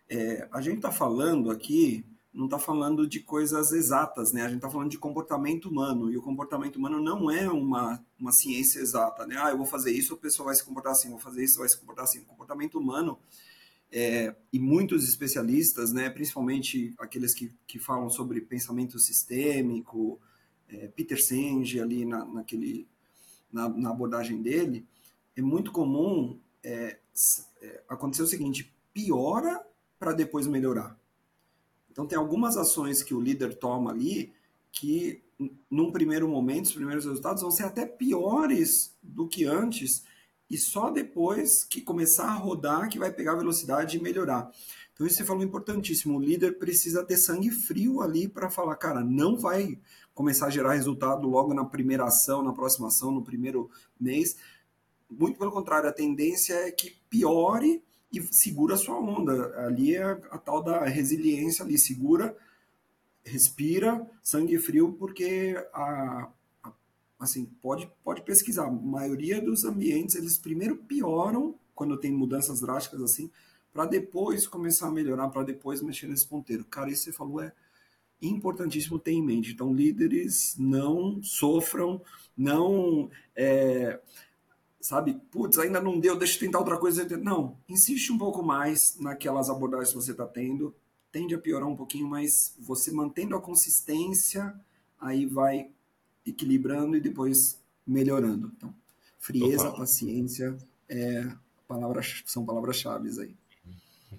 [0.08, 4.42] É, a gente está falando aqui, não está falando de coisas exatas, né?
[4.42, 8.30] A gente está falando de comportamento humano, e o comportamento humano não é uma, uma
[8.30, 9.34] ciência exata, né?
[9.36, 11.68] Ah, eu vou fazer isso, a pessoa vai se comportar assim, vou fazer isso, vai
[11.68, 12.20] se comportar assim.
[12.20, 13.18] O comportamento humano,
[13.90, 20.20] é, e muitos especialistas, né, principalmente aqueles que, que falam sobre pensamento sistêmico,
[20.72, 22.86] é, Peter Senge ali na, naquele,
[23.52, 24.86] na, na abordagem dele,
[25.36, 26.98] é muito comum é,
[27.60, 29.64] é, acontecer o seguinte: piora
[29.98, 30.98] para depois melhorar.
[31.90, 34.32] Então, tem algumas ações que o líder toma ali
[34.72, 35.22] que,
[35.70, 40.04] num primeiro momento, os primeiros resultados vão ser até piores do que antes,
[40.48, 44.50] e só depois que começar a rodar que vai pegar velocidade e melhorar.
[44.92, 46.18] Então, isso você falou importantíssimo.
[46.18, 49.78] O líder precisa ter sangue frio ali para falar, cara, não vai
[50.20, 54.36] começar a gerar resultado logo na primeira ação, na próxima ação, no primeiro mês.
[55.10, 59.58] Muito pelo contrário, a tendência é que piore e segura a sua onda.
[59.64, 62.36] Ali é a, tal da resiliência ali, segura,
[63.24, 66.28] respira, sangue frio, porque a,
[66.62, 66.72] a,
[67.18, 68.66] assim, pode, pode pesquisar.
[68.66, 73.30] A maioria dos ambientes, eles primeiro pioram quando tem mudanças drásticas assim,
[73.72, 76.62] para depois começar a melhorar, para depois mexer nesse ponteiro.
[76.66, 77.54] Cara, isso que você falou é
[78.22, 79.52] importantíssimo ter em mente.
[79.52, 82.02] Então, líderes não sofram,
[82.36, 83.10] não.
[83.34, 84.00] É,
[84.80, 87.06] sabe, putz, ainda não deu, deixa eu tentar outra coisa.
[87.18, 90.74] Não, insiste um pouco mais naquelas abordagens que você está tendo.
[91.12, 94.54] Tende a piorar um pouquinho, mas você mantendo a consistência,
[95.00, 95.70] aí vai
[96.24, 98.52] equilibrando e depois melhorando.
[98.56, 98.72] Então,
[99.18, 99.78] frieza, Opa.
[99.78, 100.56] paciência
[100.88, 101.30] é
[101.66, 103.36] palavras, são palavras-chave aí.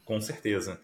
[0.06, 0.80] Com certeza.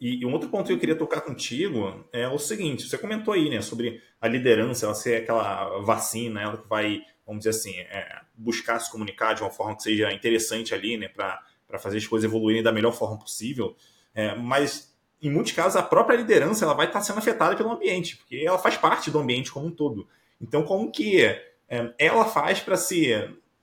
[0.00, 3.50] E, um outro ponto que eu queria tocar contigo é o seguinte: você comentou aí,
[3.50, 8.20] né, sobre a liderança, ela ser aquela vacina, ela que vai, vamos dizer assim, é,
[8.34, 12.28] buscar se comunicar de uma forma que seja interessante ali, né, para fazer as coisas
[12.28, 13.76] evoluírem da melhor forma possível.
[14.14, 18.16] É, mas em muitos casos a própria liderança ela vai estar sendo afetada pelo ambiente,
[18.16, 20.08] porque ela faz parte do ambiente como um todo.
[20.40, 23.12] Então, como que é, ela faz para se,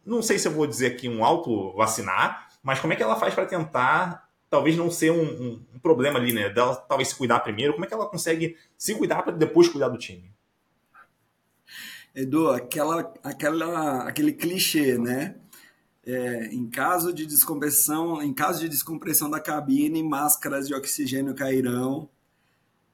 [0.06, 3.16] não sei se eu vou dizer aqui um auto vacinar, mas como é que ela
[3.16, 6.50] faz para tentar talvez não ser um, um, um, problema ali, né?
[6.50, 7.74] Dela talvez se cuidar primeiro.
[7.74, 10.32] Como é que ela consegue se cuidar para depois cuidar do time?
[12.16, 15.36] Edu, aquela, aquela, aquele clichê, né?
[16.06, 22.10] É, em caso de descompressão, em caso de descompressão da cabine, máscaras de oxigênio cairão.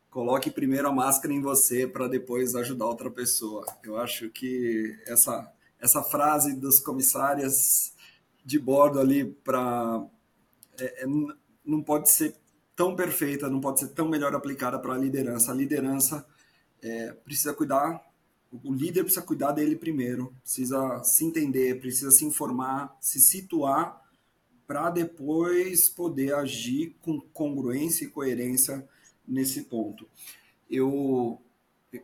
[0.09, 3.65] Coloque primeiro a máscara em você para depois ajudar outra pessoa.
[3.83, 7.93] Eu acho que essa essa frase dos comissárias
[8.45, 10.01] de bordo ali para
[10.79, 11.07] é, é
[11.65, 12.35] não pode ser
[12.75, 15.51] tão perfeita, não pode ser tão melhor aplicada para a liderança.
[15.51, 16.25] A liderança
[16.81, 18.03] é, precisa cuidar,
[18.63, 24.01] o líder precisa cuidar dele primeiro, precisa se entender, precisa se informar, se situar
[24.67, 28.87] para depois poder agir com congruência e coerência
[29.27, 30.07] nesse ponto.
[30.69, 31.41] Eu,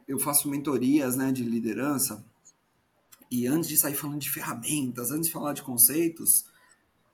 [0.07, 2.23] eu faço mentorias né, de liderança
[3.31, 6.45] e antes de sair falando de ferramentas, antes de falar de conceitos,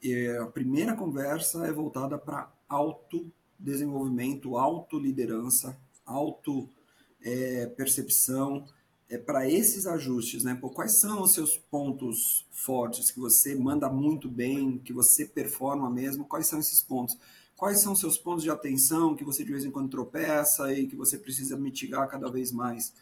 [0.03, 8.65] é, a primeira conversa é voltada para autodesenvolvimento, autoliderança, auto-percepção,
[9.09, 10.57] é, é para esses ajustes, né?
[10.59, 15.89] Pô, quais são os seus pontos fortes que você manda muito bem, que você performa
[15.89, 16.25] mesmo?
[16.25, 17.17] Quais são esses pontos?
[17.55, 20.87] Quais são os seus pontos de atenção que você de vez em quando tropeça e
[20.87, 22.93] que você precisa mitigar cada vez mais?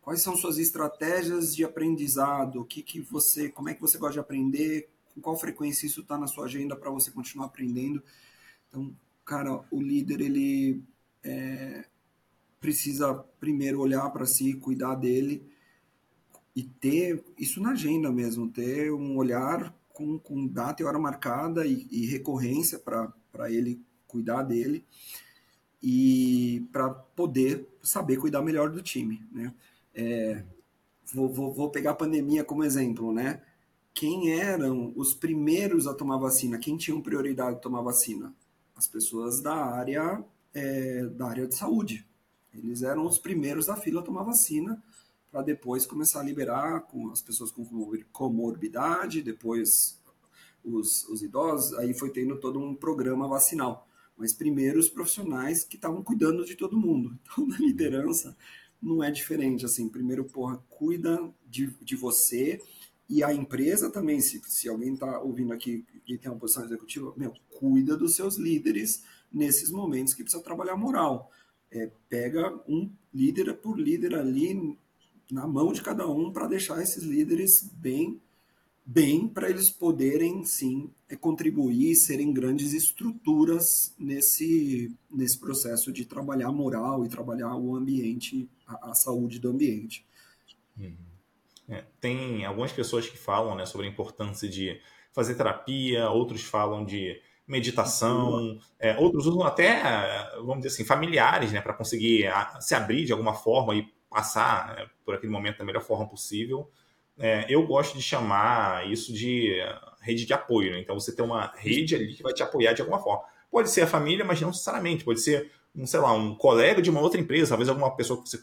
[0.00, 2.60] Quais são suas estratégias de aprendizado?
[2.60, 4.88] O que, que você, como é que você gosta de aprender?
[5.14, 8.02] Com qual frequência isso está na sua agenda para você continuar aprendendo.
[8.68, 10.82] Então, cara, o líder ele
[11.22, 11.84] é,
[12.60, 15.46] precisa primeiro olhar para si, cuidar dele
[16.54, 21.66] e ter isso na agenda mesmo, ter um olhar com, com data e hora marcada
[21.66, 24.84] e, e recorrência para ele cuidar dele
[25.82, 29.52] e para poder saber cuidar melhor do time, né?
[29.94, 30.42] É,
[31.12, 33.42] vou, vou, vou pegar a pandemia como exemplo, né?
[33.94, 38.34] Quem eram os primeiros a tomar vacina, quem tinha prioridade de tomar vacina?
[38.74, 40.22] As pessoas da área,
[40.52, 42.04] é, da área de saúde.
[42.52, 44.82] Eles eram os primeiros da fila a tomar vacina,
[45.30, 47.64] para depois começar a liberar com as pessoas com
[48.12, 50.00] comorbidade, depois
[50.64, 53.88] os, os idosos, aí foi tendo todo um programa vacinal.
[54.16, 57.16] Mas primeiro os profissionais que estavam cuidando de todo mundo.
[57.26, 58.36] Então, na liderança,
[58.80, 59.64] não é diferente.
[59.64, 62.60] Assim, primeiro, porra, cuida de, de você,
[63.08, 67.12] E a empresa também, se, se alguém está ouvindo aqui e tem uma posição executiva,
[67.16, 69.02] meu, cuida dos seus líderes
[69.32, 71.30] nesses momentos que precisa trabalhar moral.
[71.70, 74.78] É, pega um líder por líder ali
[75.30, 78.20] na mão de cada um para deixar esses líderes bem
[78.86, 86.52] bem para eles poderem sim é, contribuir serem grandes estruturas nesse nesse processo de trabalhar
[86.52, 90.04] moral e trabalhar o ambiente a, a saúde do ambiente
[90.78, 91.13] uhum.
[91.68, 94.80] É, tem algumas pessoas que falam né, sobre a importância de
[95.12, 99.82] fazer terapia outros falam de meditação, é, outros usam até,
[100.36, 102.26] vamos dizer assim, familiares, né, para conseguir
[102.58, 106.70] se abrir de alguma forma e passar né, por aquele momento da melhor forma possível.
[107.18, 109.60] É, eu gosto de chamar isso de
[110.04, 110.72] rede de apoio.
[110.72, 110.80] Né?
[110.80, 113.24] Então, você tem uma rede ali que vai te apoiar de alguma forma.
[113.50, 115.04] Pode ser a família, mas não necessariamente.
[115.04, 118.28] Pode ser, um, sei lá, um colega de uma outra empresa, talvez alguma pessoa que
[118.28, 118.38] você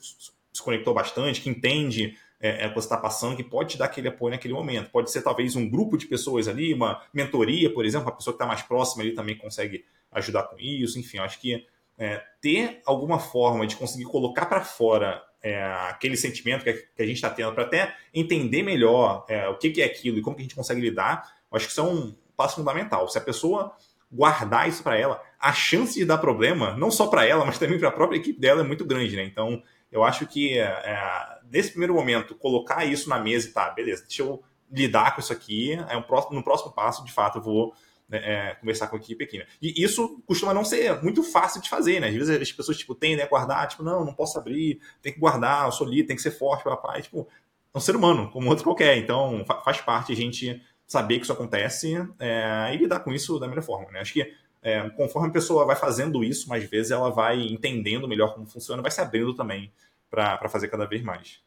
[0.52, 3.86] se conectou bastante, que entende é, é, que você está passando, que pode te dar
[3.86, 4.89] aquele apoio naquele momento.
[4.89, 8.38] Pode ser talvez um grupo de pessoas ali, uma mentoria, por exemplo, uma pessoa que
[8.38, 11.00] está mais próxima ali também consegue ajudar com isso.
[11.00, 11.66] Enfim, acho que
[11.98, 17.06] é, ter alguma forma de conseguir colocar para fora é, aquele sentimento que, que a
[17.06, 20.36] gente está tendo, para até entender melhor é, o que, que, é aquilo e como
[20.36, 23.08] que a gente consegue lidar, acho que isso é um passo fundamental.
[23.08, 23.76] Se a pessoa
[24.12, 27.80] guardar isso para ela, a chance de dar problema, não só para ela, mas também
[27.80, 29.24] para a própria equipe dela é muito grande, né?
[29.24, 29.62] Então,
[29.92, 34.24] eu acho que é, nesse primeiro momento, colocar isso na mesa e tá, beleza, deixa
[34.24, 34.41] eu
[34.72, 37.74] lidar com isso aqui, é um próximo, no próximo passo, de fato, eu vou
[38.08, 39.38] né, é, conversar com a equipe aqui.
[39.39, 39.45] Né?
[39.62, 42.08] E isso costuma não ser muito fácil de fazer, né?
[42.08, 45.20] Às vezes as pessoas tipo, tendem a guardar, tipo, não, não posso abrir, tem que
[45.20, 47.02] guardar, eu sou líder, tem que ser forte, papai.
[47.02, 47.28] Tipo,
[47.74, 48.97] é um ser humano, como outro qualquer.
[48.97, 53.47] Então, faz parte a gente saber que isso acontece é, e lidar com isso da
[53.47, 53.89] melhor forma.
[53.91, 54.02] Né?
[54.02, 58.34] Acho que é, conforme a pessoa vai fazendo isso, mais vezes ela vai entendendo melhor
[58.34, 59.72] como funciona, vai se abrindo também
[60.12, 61.41] para fazer cada vez mais.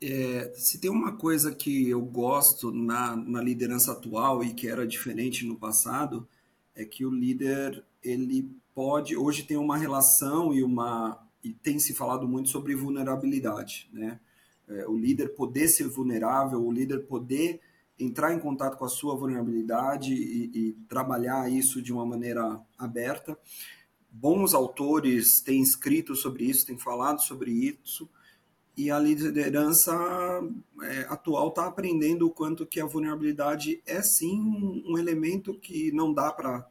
[0.00, 4.86] É, se tem uma coisa que eu gosto na, na liderança atual e que era
[4.86, 6.28] diferente no passado,
[6.74, 11.94] é que o líder ele pode hoje tem uma relação e uma e tem se
[11.94, 14.20] falado muito sobre vulnerabilidade, né?
[14.68, 17.60] É, o líder poder ser vulnerável, o líder poder
[17.98, 23.38] entrar em contato com a sua vulnerabilidade e, e trabalhar isso de uma maneira aberta
[24.14, 28.08] bons autores têm escrito sobre isso, têm falado sobre isso,
[28.76, 29.92] e a liderança
[30.82, 34.40] é, atual está aprendendo o quanto que a vulnerabilidade é sim
[34.86, 36.68] um, elemento que não dá para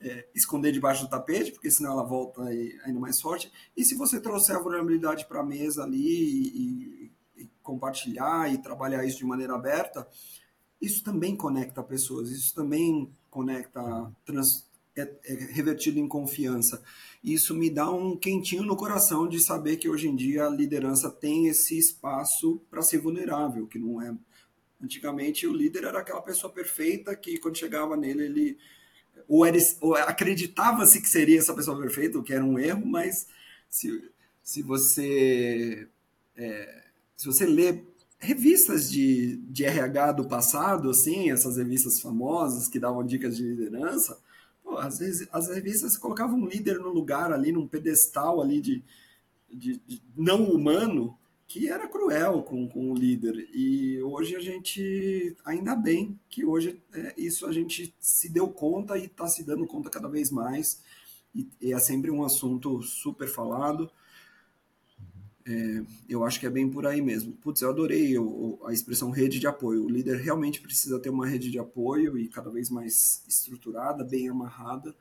[0.00, 3.50] é, esconder debaixo do tapete, porque senão ela volta ainda mais forte.
[3.76, 9.04] E se você trouxer a vulnerabilidade para a mesa ali e, e, compartilhar e trabalhar
[9.04, 10.06] isso de maneira aberta,
[10.80, 14.66] isso também conecta pessoas, isso também conecta, trans,
[14.96, 16.82] é, é revertido em confiança.
[17.22, 21.10] Isso me dá um quentinho no coração de saber que hoje em dia a liderança
[21.10, 24.14] tem esse espaço para ser vulnerável, que não é.
[24.82, 28.58] Antigamente o líder era aquela pessoa perfeita que quando chegava nele ele
[29.28, 29.44] ou,
[29.80, 33.26] ou acreditava-se que seria essa pessoa perfeita, o que era um erro, mas
[33.68, 34.10] se,
[34.42, 35.88] se você
[36.36, 36.84] é,
[37.16, 37.82] se você lê
[38.18, 44.18] revistas de, de RH do passado, assim, essas revistas famosas que davam dicas de liderança,
[44.66, 48.82] Pô, às vezes as revistas colocavam um líder no lugar ali, num pedestal ali de,
[49.48, 53.48] de, de não humano, que era cruel com, com o líder.
[53.54, 58.98] E hoje a gente, ainda bem que hoje é, isso a gente se deu conta
[58.98, 60.82] e está se dando conta cada vez mais.
[61.32, 63.88] E, e é sempre um assunto super falado.
[65.48, 67.32] É, eu acho que é bem por aí mesmo.
[67.34, 68.14] Putz, eu adorei
[68.64, 69.84] a expressão rede de apoio.
[69.84, 74.28] O líder realmente precisa ter uma rede de apoio e cada vez mais estruturada, bem
[74.28, 74.94] amarrada,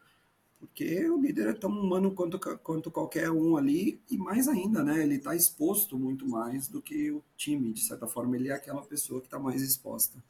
[0.60, 5.02] porque o líder é tão humano quanto, quanto qualquer um ali, e mais ainda, né?
[5.02, 7.74] Ele está exposto muito mais do que o time.
[7.74, 10.24] De certa forma, ele é aquela pessoa que está mais exposta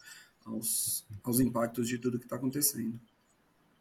[0.45, 2.99] aos, aos impactos de tudo que está acontecendo.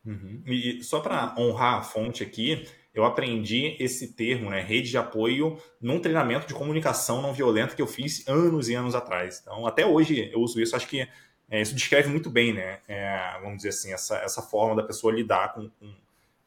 [0.05, 0.43] Uhum.
[0.47, 5.59] E só para honrar a fonte aqui, eu aprendi esse termo, né, rede de apoio,
[5.81, 9.41] num treinamento de comunicação não violenta que eu fiz anos e anos atrás.
[9.43, 11.07] Então, até hoje eu uso isso, acho que
[11.51, 15.13] é, isso descreve muito bem, né, é, vamos dizer assim, essa, essa forma da pessoa
[15.13, 15.95] lidar com, com,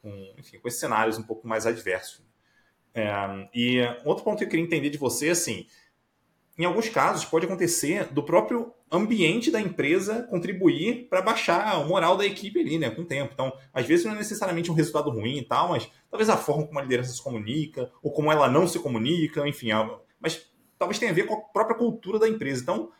[0.01, 2.25] com, enfim, com esses cenários um pouco mais adversos.
[2.93, 3.11] É,
[3.53, 5.67] e outro ponto que eu queria entender de você, assim,
[6.58, 12.18] em alguns casos pode acontecer do próprio ambiente da empresa contribuir para baixar o moral
[12.18, 13.32] da equipe ali, né, com o tempo.
[13.34, 16.66] Então, às vezes não é necessariamente um resultado ruim e tal, mas talvez a forma
[16.66, 19.70] como a liderança se comunica, ou como ela não se comunica, enfim,
[20.20, 20.49] mas
[20.80, 22.62] talvez tenha a ver com a própria cultura da empresa.
[22.64, 22.91] Então,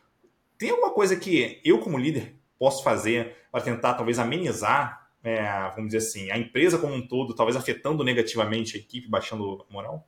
[0.56, 5.92] tem alguma coisa que eu, como líder, posso fazer para tentar talvez amenizar, é, vamos
[5.92, 10.06] dizer assim, a empresa como um todo, talvez afetando negativamente a equipe, baixando a moral?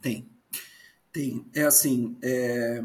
[0.00, 0.37] Tem.
[1.12, 1.44] Tem.
[1.54, 2.84] É assim, é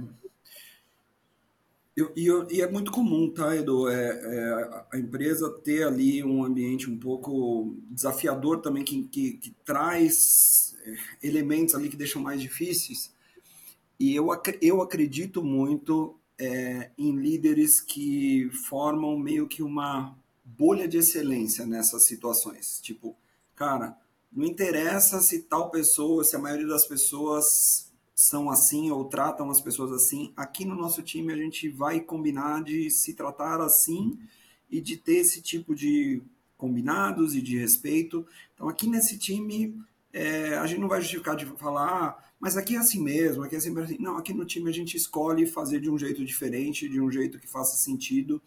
[1.95, 3.87] Eu, e, eu, e, é muito comum, tá, Edu?
[3.87, 9.51] É, é, a empresa ter ali um ambiente um pouco desafiador também, que, que, que
[9.63, 13.13] traz é, elementos ali que deixam mais difíceis.
[13.99, 14.27] E eu,
[14.61, 22.05] eu acredito muito é, em líderes que formam meio que uma bolha de excelência nessas
[22.05, 22.79] situações.
[22.81, 23.15] Tipo,
[23.55, 23.95] cara,
[24.31, 29.61] não interessa se tal pessoa, se a maioria das pessoas são assim ou tratam as
[29.61, 30.31] pessoas assim.
[30.35, 34.19] Aqui no nosso time a gente vai combinar de se tratar assim
[34.69, 36.21] e de ter esse tipo de
[36.57, 38.25] combinados e de respeito.
[38.53, 39.75] Então aqui nesse time
[40.11, 43.55] é, a gente não vai justificar de falar, ah, mas aqui é assim mesmo, aqui
[43.55, 43.97] é sempre assim.
[43.99, 47.39] Não, aqui no time a gente escolhe fazer de um jeito diferente, de um jeito
[47.39, 48.41] que faça sentido.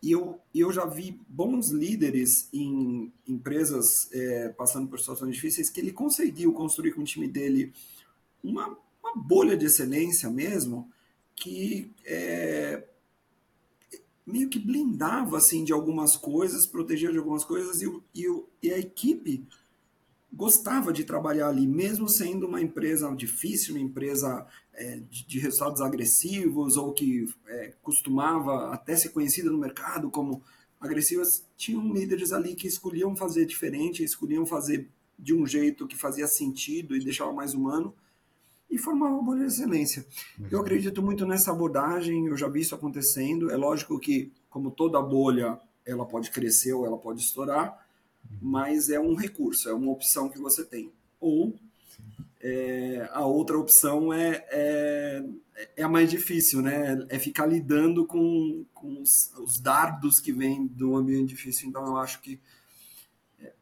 [0.00, 5.80] E eu, eu já vi bons líderes em empresas é, passando por situações difíceis que
[5.80, 7.72] ele conseguiu construir com o time dele
[8.42, 10.90] uma, uma bolha de excelência mesmo,
[11.34, 12.84] que é,
[14.26, 18.26] meio que blindava assim, de algumas coisas, protegia de algumas coisas, e, e,
[18.62, 19.46] e a equipe
[20.32, 25.80] gostava de trabalhar ali, mesmo sendo uma empresa difícil, uma empresa é, de, de, resultados
[25.80, 30.42] agressivos, ou que é, costumava até ser conhecida no mercado como
[30.80, 36.28] agressivas, tinham líderes ali que escolhiam fazer diferente, escolhiam fazer de um jeito que fazia
[36.28, 37.92] sentido e deixava mais humano,
[38.70, 40.04] e formar uma bolha de excelência.
[40.50, 43.50] Eu acredito muito nessa abordagem, eu já vi isso acontecendo.
[43.50, 47.86] É lógico que, como toda bolha, ela pode crescer ou ela pode estourar,
[48.40, 50.92] mas é um recurso, é uma opção que você tem.
[51.18, 51.54] Ou
[52.40, 55.24] é, a outra opção é, é,
[55.76, 57.06] é, a mais difícil, né?
[57.08, 61.68] É ficar lidando com, com os, os dardos que vêm do ambiente difícil.
[61.68, 62.38] Então, eu acho que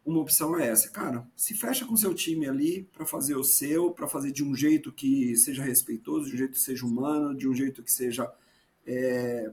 [0.07, 3.90] uma opção é essa, cara, se fecha com seu time ali para fazer o seu,
[3.90, 7.48] para fazer de um jeito que seja respeitoso, de um jeito que seja humano, de
[7.48, 8.32] um jeito que seja
[8.86, 9.50] é,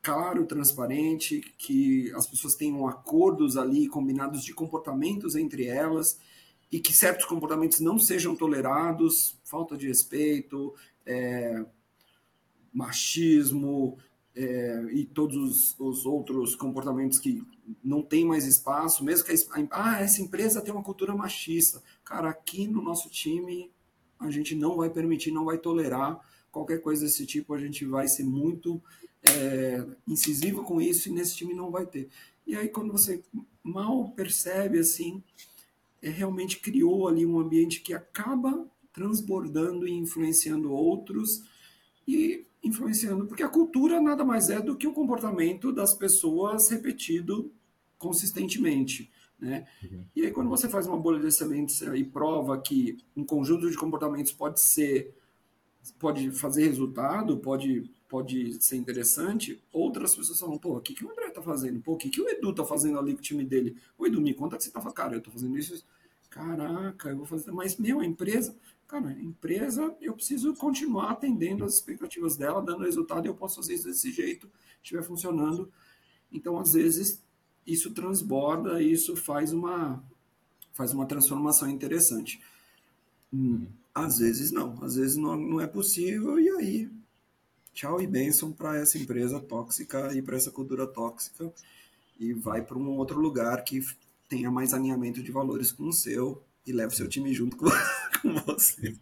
[0.00, 6.18] claro, transparente, que as pessoas tenham acordos ali combinados de comportamentos entre elas
[6.72, 10.74] e que certos comportamentos não sejam tolerados, falta de respeito,
[11.04, 11.62] é,
[12.72, 13.98] machismo,
[14.36, 17.42] é, e todos os, os, outros comportamentos que
[17.82, 21.80] não tem mais espaço, mesmo que a, ah, essa empresa tem uma cultura machista.
[22.04, 23.70] Cara, aqui no nosso time
[24.18, 26.18] a gente não vai permitir, não vai tolerar
[26.50, 28.82] qualquer coisa desse tipo, a gente vai ser muito
[29.22, 32.08] é, incisivo com isso e nesse time não vai ter.
[32.46, 33.22] E aí quando você
[33.62, 35.22] mal percebe assim,
[36.02, 41.42] é, realmente criou ali um ambiente que acaba transbordando e influenciando outros
[42.06, 47.52] e influenciando, porque a cultura nada mais é do que o comportamento das pessoas repetido
[47.98, 49.10] consistentemente.
[49.38, 49.66] Né?
[49.82, 50.04] Uhum.
[50.16, 53.76] E aí, quando você faz uma bolha de excelência e prova que um conjunto de
[53.76, 55.14] comportamentos pode ser,
[55.98, 61.10] pode fazer resultado, pode, pode ser interessante, outras pessoas falam, pô, o que, que o
[61.10, 61.80] André tá fazendo?
[61.80, 63.76] Pô, o que, que o Edu tá fazendo ali com o time dele?
[63.98, 65.84] O Edu, me conta que você tá falando, cara, eu tô fazendo isso.
[66.34, 68.56] Caraca, eu vou fazer, mas meu, a empresa,
[68.88, 73.54] cara, a empresa, eu preciso continuar atendendo as expectativas dela, dando resultado, e eu posso
[73.54, 74.50] fazer isso desse jeito,
[74.82, 75.72] estiver funcionando.
[76.32, 77.22] Então, às vezes,
[77.64, 80.02] isso transborda, isso faz uma,
[80.72, 82.42] faz uma transformação interessante.
[83.32, 86.90] Hum, às vezes não, às vezes não, não é possível, e aí,
[87.72, 91.52] tchau e bênção para essa empresa tóxica e para essa cultura tóxica,
[92.18, 93.80] e vai para um outro lugar que
[94.34, 97.66] tenha mais alinhamento de valores com o seu, e leva o seu time junto com,
[98.20, 98.94] com você.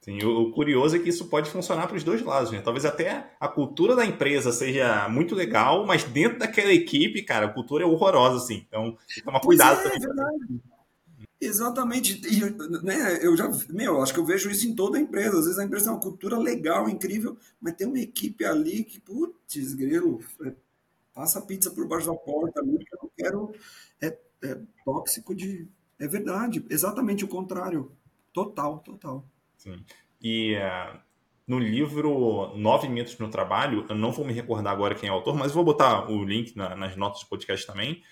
[0.00, 2.60] Sim, o, curioso é que isso pode funcionar para os dois lados, né?
[2.60, 7.52] Talvez até a cultura da empresa seja muito legal, mas dentro daquela equipe, cara, a
[7.52, 8.64] cultura é horrorosa, assim.
[8.68, 9.96] Então, tem que tomar cuidado é, também.
[9.96, 10.60] É verdade.
[11.40, 12.20] Exatamente.
[12.24, 12.40] E,
[12.84, 15.38] né, eu já, meu, acho que eu vejo isso em toda a empresa.
[15.38, 19.00] Às vezes a empresa tem uma cultura legal, incrível, mas tem uma equipe ali que,
[19.00, 20.52] putz, grilo, é,
[21.12, 23.52] passa a pizza por baixo da porta ali, que eu não quero.
[24.00, 25.68] É, é tóxico de,
[25.98, 27.92] é verdade, exatamente o contrário.
[28.32, 29.24] Total, total.
[29.56, 29.82] Sim.
[30.20, 30.98] E uh,
[31.46, 35.14] no livro Nove Mitos no Trabalho, eu não vou me recordar agora quem é o
[35.14, 38.02] autor, mas vou botar o link na, nas notas do podcast também.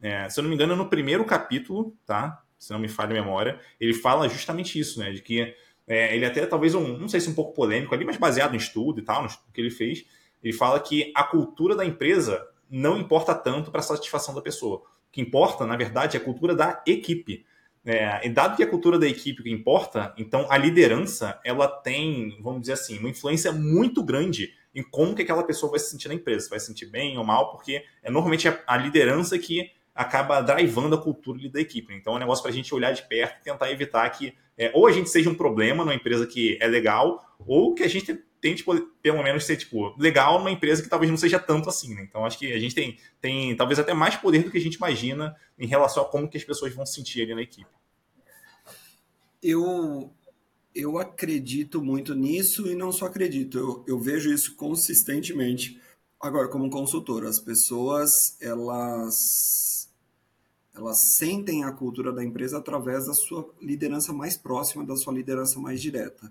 [0.00, 2.42] É, se eu não me engano, no primeiro capítulo, tá?
[2.58, 5.12] Se não me falha a memória, ele fala justamente isso, né?
[5.12, 5.54] De que
[5.86, 8.58] é, ele até talvez um, não sei se um pouco polêmico ali, mas baseado em
[8.58, 10.04] estudo e tal, no que ele fez,
[10.42, 14.82] ele fala que a cultura da empresa não importa tanto para a satisfação da pessoa
[15.14, 17.46] que importa, na verdade, é a cultura da equipe.
[17.86, 22.36] É, e dado que a cultura da equipe que importa, então a liderança ela tem,
[22.42, 26.08] vamos dizer assim, uma influência muito grande em como que aquela pessoa vai se sentir
[26.08, 29.70] na empresa, vai se sentir bem ou mal, porque é normalmente a, a liderança que
[29.94, 31.94] acaba drivando a cultura da equipe.
[31.94, 34.72] Então é um negócio para a gente olhar de perto e tentar evitar que é,
[34.74, 38.18] ou a gente seja um problema numa empresa que é legal, ou que a gente
[38.44, 38.62] tente
[39.00, 42.02] pelo menos ser tipo legal numa empresa que talvez não seja tanto assim, né?
[42.02, 44.74] Então acho que a gente tem, tem talvez até mais poder do que a gente
[44.74, 47.70] imagina em relação a como que as pessoas vão se sentir ali na equipe.
[49.42, 50.12] Eu
[50.74, 55.80] eu acredito muito nisso e não só acredito, eu, eu vejo isso consistentemente.
[56.20, 59.88] Agora, como consultor, as pessoas elas
[60.74, 65.58] elas sentem a cultura da empresa através da sua liderança mais próxima, da sua liderança
[65.58, 66.30] mais direta.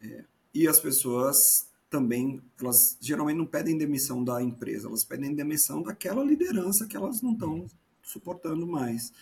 [0.00, 0.24] É,
[0.54, 6.24] e as pessoas também, elas geralmente não pedem demissão da empresa, elas pedem demissão daquela
[6.24, 7.66] liderança que elas não estão
[8.02, 9.12] suportando mais.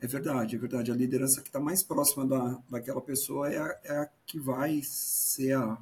[0.00, 0.90] É verdade, é verdade.
[0.90, 4.80] A liderança que está mais próxima da, daquela pessoa é a, é a que vai
[4.82, 5.78] ser a,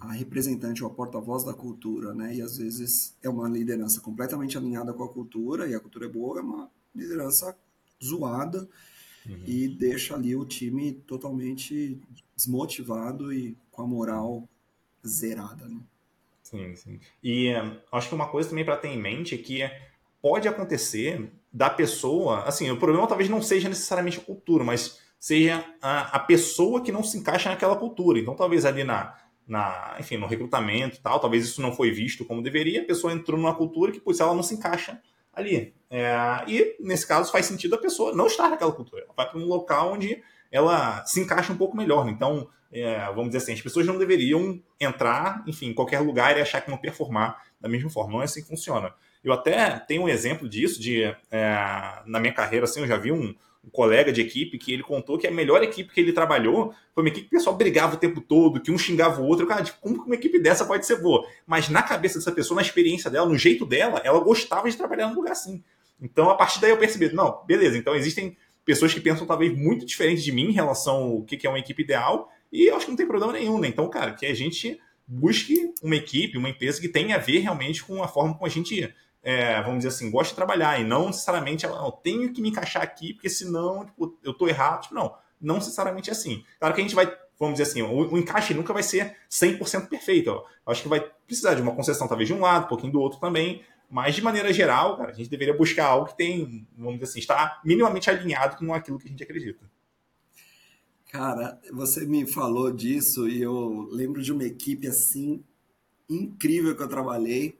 [0.00, 2.34] a representante ou a porta-voz da cultura, né?
[2.34, 6.08] E às vezes é uma liderança completamente alinhada com a cultura, e a cultura é
[6.08, 7.56] boa, é uma liderança
[8.02, 8.68] zoada
[9.28, 9.42] uhum.
[9.46, 12.00] e deixa ali o time totalmente
[12.36, 14.48] desmotivado e com a moral
[15.06, 15.80] zerada, né?
[16.42, 17.00] Sim, sim.
[17.22, 19.68] E um, acho que uma coisa também para ter em mente é que
[20.22, 25.64] pode acontecer da pessoa, assim, o problema talvez não seja necessariamente a cultura, mas seja
[25.80, 28.18] a, a pessoa que não se encaixa naquela cultura.
[28.18, 29.16] Então, talvez ali na,
[29.46, 33.12] na, enfim, no recrutamento e tal, talvez isso não foi visto como deveria, a pessoa
[33.12, 35.00] entrou numa cultura que, pois, ela não se encaixa
[35.36, 35.74] ali.
[35.90, 39.04] É, e, nesse caso, faz sentido a pessoa não estar naquela cultura.
[39.04, 40.20] Ela vai para um local onde
[40.50, 42.04] ela se encaixa um pouco melhor.
[42.04, 42.12] Né?
[42.12, 46.40] Então, é, vamos dizer assim, as pessoas não deveriam entrar, enfim, em qualquer lugar e
[46.40, 48.14] achar que vão performar da mesma forma.
[48.14, 48.92] Não é assim que funciona.
[49.22, 53.12] Eu até tenho um exemplo disso, de é, na minha carreira, assim, eu já vi
[53.12, 53.34] um,
[53.66, 57.02] um, colega de equipe que ele contou que a melhor equipe que ele trabalhou foi
[57.02, 59.46] uma equipe que o pessoal brigava o tempo todo, que um xingava o outro.
[59.46, 61.26] Cara, tipo, como uma equipe dessa pode ser boa?
[61.46, 65.08] Mas na cabeça dessa pessoa, na experiência dela, no jeito dela, ela gostava de trabalhar
[65.08, 65.62] num lugar assim.
[66.00, 69.86] Então, a partir daí eu percebi, não, beleza, então existem pessoas que pensam talvez muito
[69.86, 72.90] diferente de mim em relação ao que é uma equipe ideal, e eu acho que
[72.90, 73.68] não tem problema nenhum, né?
[73.68, 77.84] Então, cara, que a gente busque uma equipe, uma empresa que tenha a ver realmente
[77.84, 78.92] com a forma como a gente
[79.26, 82.80] é, vamos dizer assim, gosta de trabalhar e não necessariamente eu tenho que me encaixar
[82.80, 84.82] aqui, porque senão tipo, eu estou errado.
[84.82, 86.44] Tipo, não, não necessariamente é assim.
[86.60, 89.88] Claro que a gente vai, vamos dizer assim, o, o encaixe nunca vai ser 100%
[89.88, 90.30] perfeito.
[90.30, 90.70] Ó.
[90.70, 93.18] Acho que vai precisar de uma concessão, talvez de um lado, um pouquinho do outro
[93.18, 97.10] também, mas de maneira geral, cara, a gente deveria buscar algo que tem, vamos dizer
[97.10, 99.68] assim, está minimamente alinhado com aquilo que a gente acredita.
[101.10, 105.42] Cara, você me falou disso e eu lembro de uma equipe assim
[106.08, 107.58] incrível que eu trabalhei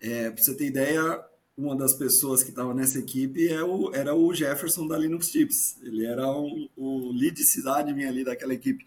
[0.00, 1.24] é, para você ter ideia,
[1.56, 5.76] uma das pessoas que estava nessa equipe é o, era o Jefferson da Linux Tips.
[5.82, 8.84] Ele era um, o lead cidade minha ali daquela equipe.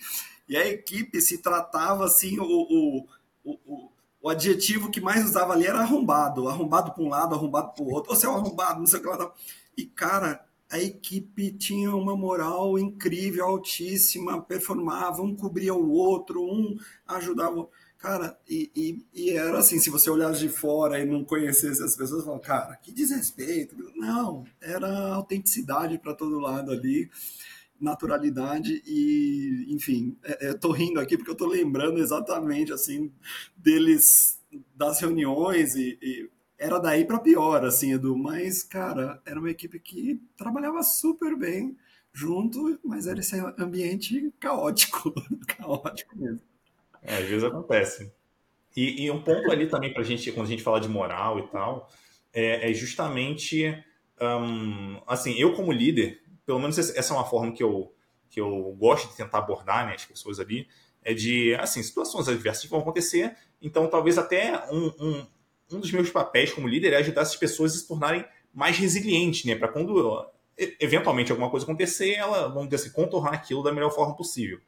[0.47, 3.07] E a equipe se tratava assim, o, o,
[3.43, 3.91] o,
[4.21, 6.47] o adjetivo que mais usava ali era arrombado.
[6.47, 8.15] Arrombado para um lado, arrombado para o outro.
[8.15, 9.33] Você é um arrombado, não sei o que lá.
[9.77, 16.77] E, cara, a equipe tinha uma moral incrível, altíssima, performava, um cobria o outro, um
[17.05, 17.67] ajudava.
[18.01, 21.95] Cara, e, e, e, era assim, se você olhasse de fora e não conhecesse as
[21.95, 23.75] pessoas, falava, cara, que desrespeito.
[23.95, 27.11] Não, era autenticidade para todo lado ali,
[27.79, 33.11] naturalidade e, enfim, é, eu tô rindo aqui porque eu tô lembrando exatamente, assim,
[33.55, 34.39] deles,
[34.75, 39.79] das reuniões e, e era daí para pior, assim, Edu, mas, cara, era uma equipe
[39.79, 41.77] que trabalhava super bem
[42.11, 45.13] junto, mas era esse ambiente caótico,
[45.45, 46.50] caótico mesmo.
[47.01, 48.11] É, às vezes acontece.
[48.75, 51.39] E, e um ponto ali também para a gente, quando a gente fala de moral
[51.39, 51.89] e tal,
[52.33, 53.65] é, é justamente,
[54.21, 57.93] um, assim, eu como líder, pelo menos essa é uma forma que eu,
[58.29, 60.67] que eu gosto de tentar abordar né, as pessoas ali,
[61.03, 65.27] é de, assim, situações adversas vão acontecer, então talvez até um, um,
[65.73, 68.23] um dos meus papéis como líder é ajudar essas pessoas a se tornarem
[68.53, 70.29] mais resilientes, né, para quando
[70.79, 74.59] eventualmente alguma coisa acontecer, ela, vamos dizer assim, contornar aquilo da melhor forma possível.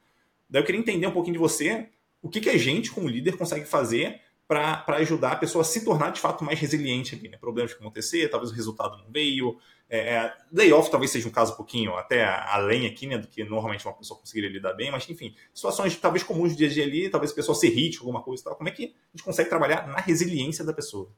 [0.50, 1.90] Daí eu queria entender um pouquinho de você,
[2.24, 5.84] o que, que a gente, como líder, consegue fazer para ajudar a pessoa a se
[5.84, 7.38] tornar de fato mais resiliente aqui, né?
[7.38, 9.58] Problemas que acontecer, talvez o resultado não veio.
[9.90, 13.18] É, é, layoff talvez seja um caso um pouquinho até além aqui, né?
[13.18, 16.68] Do que normalmente uma pessoa conseguiria lidar bem, mas enfim, situações talvez comuns do dia
[16.68, 18.56] a dia ali, talvez a pessoa se irrite alguma coisa e tal.
[18.56, 21.12] Como é que a gente consegue trabalhar na resiliência da pessoa?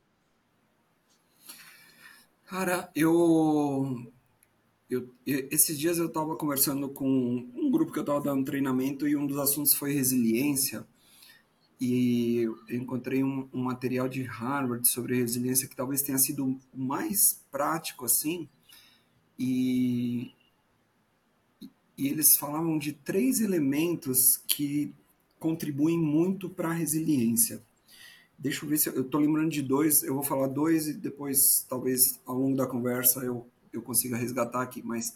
[2.46, 4.12] Cara, eu
[4.90, 9.16] eu, esses dias eu estava conversando com um grupo que eu estava dando treinamento e
[9.16, 10.86] um dos assuntos foi resiliência
[11.80, 16.60] e eu encontrei um, um, material de Harvard sobre resiliência que talvez tenha sido o
[16.74, 18.48] mais prático assim
[19.38, 20.32] e,
[21.98, 24.94] e eles falavam de três elementos que
[25.40, 27.62] contribuem muito para a resiliência.
[28.38, 30.04] Deixa eu ver se eu estou lembrando de dois.
[30.04, 34.62] Eu vou falar dois e depois, talvez, ao longo da conversa, eu, eu consiga resgatar
[34.62, 34.82] aqui.
[34.84, 35.16] Mas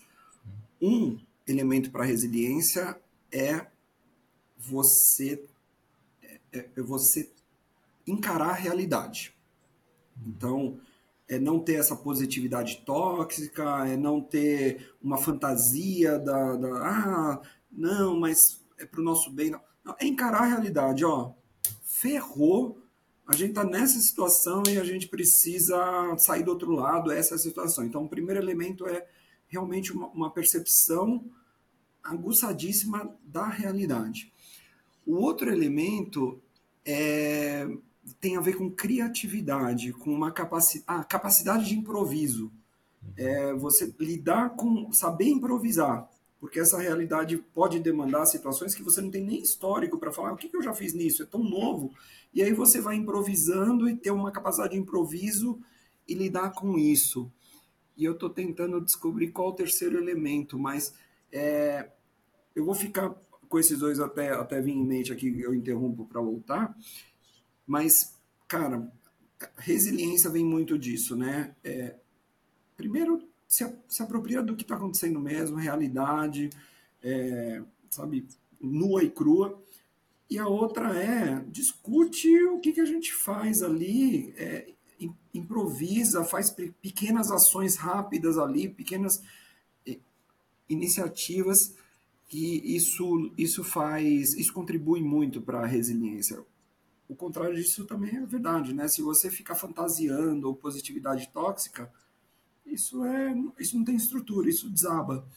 [0.82, 2.98] um elemento para resiliência
[3.32, 3.66] é
[4.58, 5.44] você
[6.52, 7.32] é, é você
[8.06, 9.36] encarar a realidade.
[10.26, 10.80] Então,
[11.28, 17.42] é não ter essa positividade tóxica, é não ter uma fantasia da, da ah,
[17.72, 19.52] não, mas é para o nosso bem.
[19.52, 19.62] Não.
[19.84, 19.96] não.
[20.00, 21.34] É encarar a realidade, ó.
[21.84, 22.82] Ferrou,
[23.28, 25.78] a gente está nessa situação e a gente precisa
[26.18, 27.86] sair do outro lado, essa é a situação.
[27.86, 29.08] Então, o primeiro elemento é
[29.48, 31.30] realmente uma, uma percepção
[32.04, 34.34] aguçadíssima da realidade.
[35.10, 36.40] O outro elemento
[36.86, 37.68] é,
[38.22, 42.52] tem a ver com criatividade, com uma capaci ah, capacidade de improviso.
[43.18, 46.08] É você lidar com, saber improvisar,
[46.40, 50.38] porque essa realidade pode demandar situações que você não tem nem histórico para falar, o
[50.38, 51.24] que, que eu já fiz nisso?
[51.24, 51.92] É tão novo.
[52.32, 55.60] E aí você vai improvisando e ter uma capacidade de improviso
[56.08, 57.32] e lidar com isso.
[57.98, 60.94] E eu estou tentando descobrir qual o terceiro elemento, mas
[61.32, 61.90] é,
[62.56, 63.16] eu vou ficar
[63.50, 66.78] com esses dois até, até vir em mente aqui, eu interrompo para voltar.
[67.66, 68.16] Mas,
[68.48, 68.90] cara,
[69.58, 71.56] resiliência vem muito disso, né?
[71.64, 71.96] É,
[72.78, 76.52] primeiro, se, se apropria do que está acontecendo mesmo, realidade,
[77.04, 78.28] é, sabe,
[78.62, 79.60] nua e crua.
[80.30, 84.74] E a outra é discute o que, que a gente faz ali, é,
[85.34, 89.24] improvisa, faz pequenas ações rápidas ali, pequenas
[89.88, 89.98] é,
[90.70, 91.74] iniciativas
[92.30, 96.46] que isso isso faz, isso contribui muito para a resiliência.
[97.08, 98.88] O contrário disso também é verdade, né?
[98.88, 101.92] Se você ficar fantasiando ou positividade tóxica,
[102.64, 105.28] isso é isso não tem estrutura, isso desaba.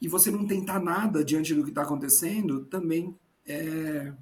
[0.00, 3.16] E você não tentar nada diante do que está acontecendo também
[3.46, 4.12] é,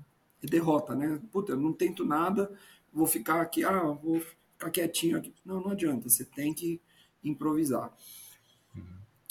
[0.42, 1.20] é, derrota, né?
[1.32, 2.50] Puta, eu não tento nada,
[2.92, 5.34] vou ficar aqui, ah, vou ficar quietinho aqui.
[5.44, 6.80] Não, não adianta, você tem que
[7.22, 7.92] improvisar.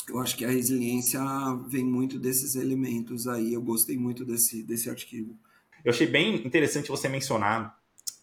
[0.10, 1.20] Eu acho que a resiliência
[1.68, 3.53] vem muito desses elementos aí.
[3.53, 5.38] Eu gostei muito desse, desse artigo.
[5.84, 7.78] Eu achei bem interessante você mencionar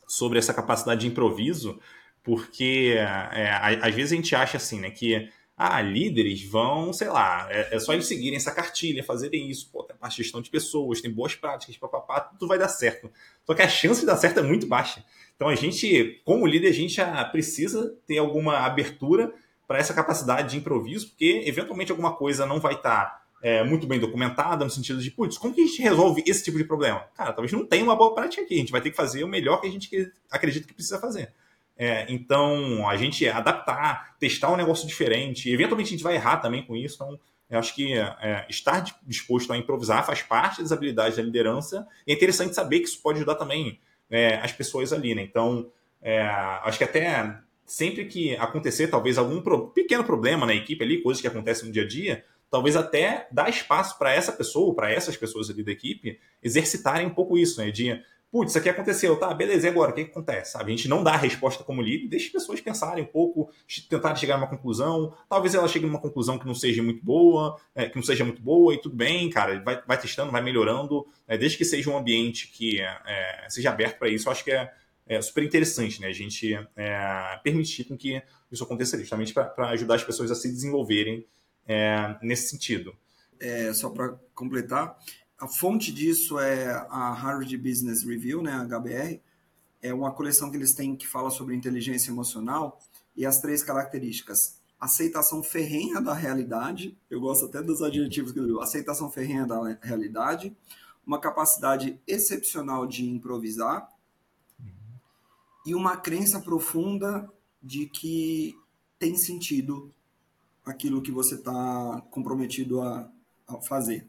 [0.07, 1.81] sobre essa capacidade de improviso,
[2.23, 7.47] porque é, às vezes a gente acha assim, né, que ah, líderes vão, sei lá,
[7.51, 11.01] é, é, só eles seguirem essa cartilha, fazerem isso, pô, tem uma gestão de pessoas,
[11.01, 13.11] tem boas práticas, papapá, tudo vai dar certo.
[13.47, 15.05] Só que a chance de dar certo é muito baixa.
[15.37, 19.33] Então a gente, como líder, a gente já precisa ter alguma abertura
[19.73, 23.87] para essa capacidade de improviso, porque eventualmente alguma coisa não vai estar tá, é, muito
[23.87, 27.07] bem documentada, no sentido de, putz, como que a gente resolve esse tipo de problema?
[27.17, 29.29] Cara, talvez não tenha uma boa prática aqui, a gente vai ter que fazer o
[29.29, 31.33] melhor que a gente acredita que precisa fazer.
[31.75, 36.63] É, então, a gente adaptar, testar um negócio diferente, eventualmente a gente vai errar também
[36.67, 37.19] com isso, então
[37.49, 41.89] eu acho que é, estar disposto a improvisar faz parte das habilidades da liderança.
[42.07, 45.23] E é interessante saber que isso pode ajudar também é, as pessoas ali, né?
[45.23, 46.27] Então, é,
[46.63, 47.39] acho que até
[47.73, 51.73] sempre que acontecer talvez algum pro, pequeno problema na equipe ali, coisas que acontecem no
[51.73, 55.73] dia a dia, talvez até dar espaço para essa pessoa, para essas pessoas ali da
[55.73, 57.71] equipe, exercitarem um pouco isso, né?
[57.71, 57.99] De
[58.31, 59.91] putz, isso aqui aconteceu, tá, beleza, e agora?
[59.91, 60.53] O que, que acontece?
[60.53, 60.73] Sabe?
[60.73, 63.51] A gente não dá a resposta como líder, deixa as pessoas pensarem um pouco,
[63.89, 65.15] tentarem chegar a uma conclusão.
[65.27, 68.23] Talvez ela chegue a uma conclusão que não seja muito boa, é, que não seja
[68.23, 71.91] muito boa, e tudo bem, cara, vai, vai testando, vai melhorando, é, desde que seja
[71.91, 74.71] um ambiente que é, seja aberto para isso, eu acho que é,
[75.13, 76.07] é, super interessante, né?
[76.07, 80.49] A gente é, permitir com que isso aconteça justamente para ajudar as pessoas a se
[80.49, 81.27] desenvolverem
[81.67, 82.95] é, nesse sentido.
[83.39, 84.97] É, só para completar,
[85.39, 89.21] a fonte disso é a Harvard Business Review, né, a HBR.
[89.83, 92.79] É uma coleção que eles têm que fala sobre inteligência emocional
[93.17, 94.61] e as três características.
[94.81, 98.59] Aceitação ferrenha da realidade, eu gosto até dos adjetivos que ele.
[98.61, 100.57] Aceitação ferrenha da realidade,
[101.07, 103.89] uma capacidade excepcional de improvisar
[105.65, 107.31] e uma crença profunda
[107.63, 108.55] de que
[108.99, 109.91] tem sentido
[110.65, 113.11] aquilo que você está comprometido a,
[113.47, 114.07] a fazer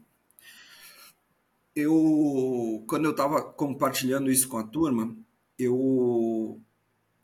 [1.74, 5.16] eu, quando eu estava compartilhando isso com a turma,
[5.58, 6.60] eu,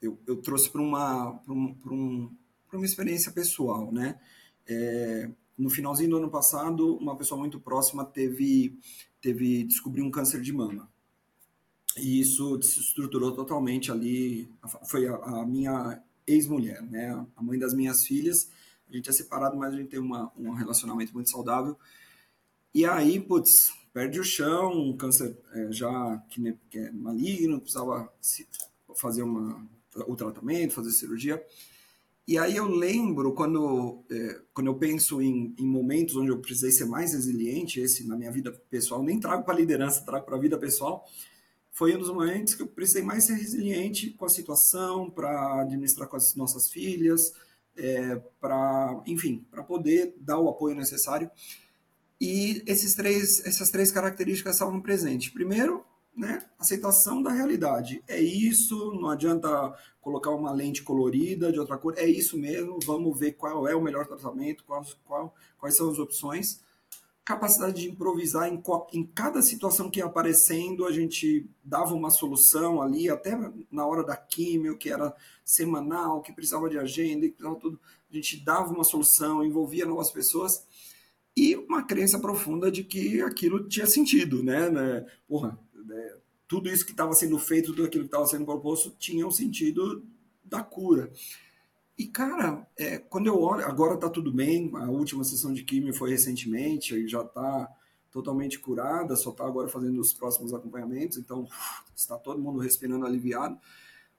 [0.02, 2.30] eu, eu trouxe para uma, um, um,
[2.72, 4.18] uma experiência pessoal, né?
[4.66, 8.76] É, no finalzinho do ano passado, uma pessoa muito próxima teve,
[9.20, 10.90] teve descobriu um câncer de mama.
[11.96, 14.50] E isso desestruturou totalmente ali.
[14.84, 17.26] Foi a, a minha ex-mulher, né?
[17.36, 18.50] A mãe das minhas filhas.
[18.88, 21.76] A gente é separado, mas a gente tem uma, um relacionamento muito saudável.
[22.74, 28.12] E aí, putz, perde o chão, um câncer é, já que, que, é maligno, precisava
[28.20, 28.46] se,
[28.96, 29.66] fazer uma,
[30.06, 31.44] o tratamento, fazer cirurgia.
[32.26, 36.70] E aí eu lembro, quando, é, quando eu penso em, em, momentos onde eu precisei
[36.70, 40.40] ser mais resiliente, esse na minha vida pessoal, nem trago para liderança, trago para a
[40.40, 41.04] vida pessoal,
[41.80, 46.06] foi um dos momentos que eu precisei mais ser resiliente com a situação, para administrar
[46.06, 47.32] com as nossas filhas,
[47.74, 51.30] é, para, enfim, para poder dar o apoio necessário.
[52.20, 55.30] E esses três, essas três características estavam presentes.
[55.30, 55.82] Primeiro,
[56.14, 58.04] né, aceitação da realidade.
[58.06, 63.18] É isso, não adianta colocar uma lente colorida de outra cor, é isso mesmo, vamos
[63.18, 66.60] ver qual é o melhor tratamento, qual, qual, quais são as opções.
[67.30, 68.60] Capacidade de improvisar em,
[68.92, 73.38] em cada situação que ia aparecendo, a gente dava uma solução ali, até
[73.70, 75.14] na hora da químio, que era
[75.44, 77.78] semanal, que precisava de agenda, que precisava tudo,
[78.10, 80.66] a gente dava uma solução, envolvia novas pessoas
[81.36, 84.68] e uma crença profunda de que aquilo tinha sentido, né?
[84.68, 85.06] né?
[85.28, 86.16] Porra, né?
[86.48, 90.04] tudo isso que estava sendo feito, tudo aquilo que estava sendo proposto tinha um sentido
[90.44, 91.12] da cura.
[92.00, 95.92] E, cara, é, quando eu olho, agora está tudo bem, a última sessão de químio
[95.92, 97.68] foi recentemente, já está
[98.10, 101.46] totalmente curada, só está agora fazendo os próximos acompanhamentos, então
[101.94, 103.58] está todo mundo respirando aliviado.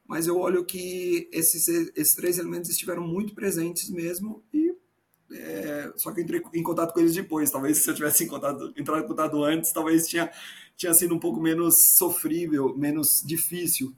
[0.06, 4.76] Mas eu olho que esses, esses três elementos estiveram muito presentes mesmo e
[5.32, 7.50] é, só que entrei em contato com eles depois.
[7.50, 10.32] Talvez se eu tivesse em contato, entrado em contato antes, talvez tinha,
[10.78, 13.92] tinha sido um pouco menos sofrível, menos difícil.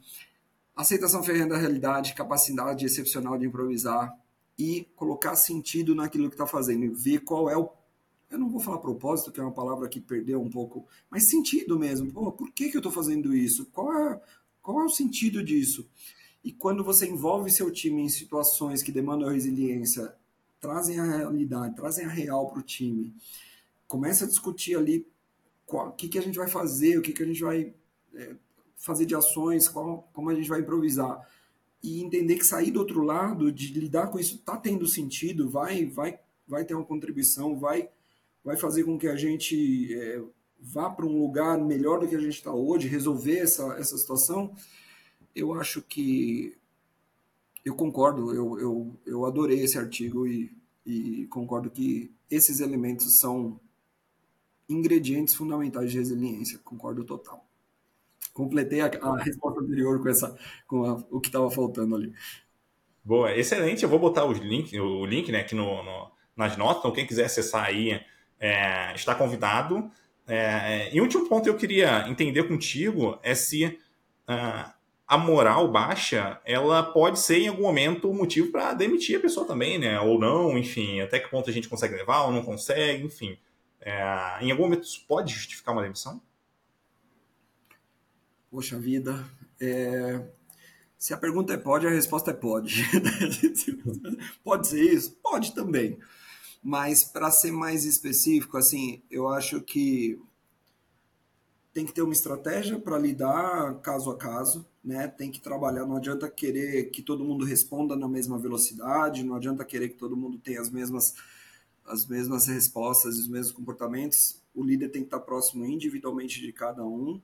[0.76, 4.18] Aceitação ferrenha da realidade, capacidade excepcional de improvisar
[4.58, 7.70] e colocar sentido naquilo que está fazendo ver qual é o.
[8.30, 11.78] Eu não vou falar propósito, que é uma palavra que perdeu um pouco, mas sentido
[11.78, 12.12] mesmo.
[12.12, 13.68] Pô, por que, que eu estou fazendo isso?
[13.68, 14.22] Qual é,
[14.62, 15.88] qual é o sentido disso?
[16.44, 20.14] E quando você envolve seu time em situações que demandam resiliência
[20.64, 23.14] trazem a realidade, trazem a real para o time.
[23.86, 25.06] Começa a discutir ali
[25.68, 27.74] o que, que a gente vai fazer, o que, que a gente vai
[28.16, 28.36] é,
[28.84, 31.26] fazer de ações, qual, como a gente vai improvisar.
[31.82, 35.86] E entender que sair do outro lado, de lidar com isso, está tendo sentido, vai,
[35.86, 37.90] vai, vai ter uma contribuição, vai,
[38.44, 40.22] vai fazer com que a gente é,
[40.60, 44.54] vá para um lugar melhor do que a gente está hoje, resolver essa, essa situação.
[45.34, 46.58] Eu acho que
[47.64, 50.52] eu concordo, eu, eu, eu adorei esse artigo e,
[50.86, 53.58] e concordo que esses elementos são
[54.68, 57.48] ingredientes fundamentais de resiliência, concordo total.
[58.34, 60.36] Completei a, a resposta anterior com, essa,
[60.68, 62.14] com a, o que estava faltando ali.
[63.04, 63.84] Boa, excelente.
[63.84, 67.06] Eu vou botar os link, o link né, aqui no, no, nas notas, então quem
[67.06, 68.02] quiser acessar aí
[68.40, 69.92] é, está convidado.
[70.26, 74.74] É, e último ponto eu queria entender contigo é se uh,
[75.06, 79.46] a moral baixa, ela pode ser em algum momento o motivo para demitir a pessoa
[79.46, 80.00] também, né?
[80.00, 83.38] Ou não, enfim, até que ponto a gente consegue levar ou não consegue, enfim.
[83.82, 86.22] É, em algum momento isso pode justificar uma demissão?
[88.54, 89.28] Poxa vida,
[89.60, 90.28] é...
[90.96, 92.84] se a pergunta é pode, a resposta é pode.
[94.44, 95.18] pode ser isso?
[95.24, 95.98] Pode também.
[96.62, 100.22] Mas para ser mais específico, assim, eu acho que
[101.74, 105.08] tem que ter uma estratégia para lidar caso a caso, né?
[105.08, 109.66] Tem que trabalhar, não adianta querer que todo mundo responda na mesma velocidade, não adianta
[109.66, 111.16] querer que todo mundo tenha as mesmas
[111.88, 114.40] as mesmas respostas, os mesmos comportamentos.
[114.54, 117.20] O líder tem que estar próximo individualmente de cada um,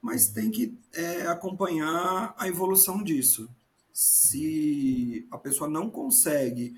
[0.00, 3.48] mas tem que é, acompanhar a evolução disso.
[3.92, 6.74] Se a pessoa não consegue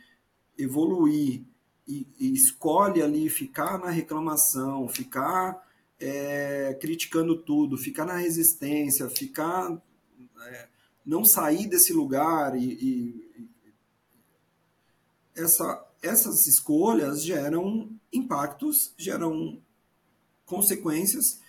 [0.59, 1.43] evoluir
[1.87, 5.67] e, e escolhe ali ficar na reclamação, ficar
[6.01, 9.81] é, criticando tudo, ficar na resistência, ficar
[10.47, 10.69] é,
[11.07, 13.49] não sair desse lugar e, e
[15.35, 19.61] essa, essas escolhas geram impactos, geram
[20.45, 21.41] consequências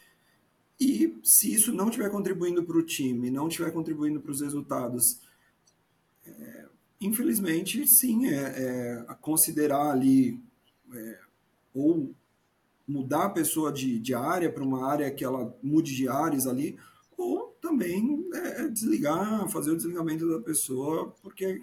[0.83, 5.21] e se isso não estiver contribuindo para o time, não estiver contribuindo para os resultados,
[6.25, 6.65] é,
[6.99, 10.39] infelizmente, sim, é, é, considerar ali
[10.93, 11.19] é,
[11.73, 12.13] ou
[12.87, 16.77] mudar a pessoa de, de área para uma área que ela mude de áreas ali,
[17.17, 21.61] ou também é, desligar, fazer o desligamento da pessoa, porque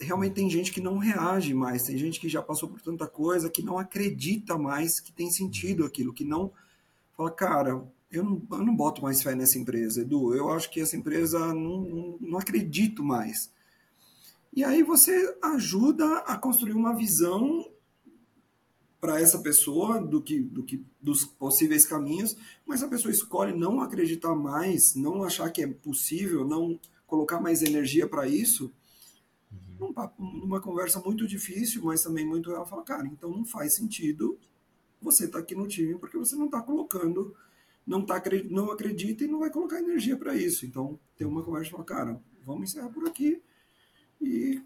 [0.00, 3.50] realmente tem gente que não reage mais, tem gente que já passou por tanta coisa,
[3.50, 6.52] que não acredita mais que tem sentido aquilo, que não
[7.16, 10.80] fala, cara, eu não, eu não boto mais fé nessa empresa, Edu, eu acho que
[10.80, 13.50] essa empresa não, não, não acredito mais.
[14.52, 17.70] E aí você ajuda a construir uma visão
[19.00, 23.80] para essa pessoa do que, do que dos possíveis caminhos, mas a pessoa escolhe não
[23.80, 28.72] acreditar mais, não achar que é possível, não colocar mais energia para isso,
[29.52, 29.92] uhum.
[29.94, 34.38] num, numa conversa muito difícil, mas também muito ela fala, cara, então não faz sentido
[35.00, 37.36] você estar tá aqui no time porque você não está colocando,
[37.86, 40.66] não tá não acredita e não vai colocar energia para isso.
[40.66, 43.40] Então tem uma conversa e fala, cara, vamos encerrar por aqui
[44.20, 44.60] e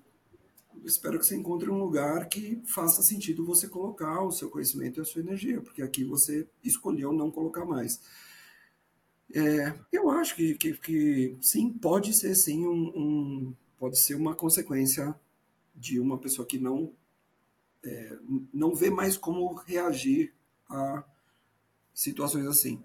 [0.85, 5.03] espero que você encontre um lugar que faça sentido você colocar o seu conhecimento e
[5.03, 8.01] a sua energia, porque aqui você escolheu não colocar mais.
[9.33, 14.35] É, eu acho que, que, que, sim, pode ser sim um, um, pode ser uma
[14.35, 15.15] consequência
[15.75, 16.93] de uma pessoa que não
[17.83, 18.19] é,
[18.53, 20.35] não vê mais como reagir
[20.69, 21.05] a
[22.01, 22.83] situações assim.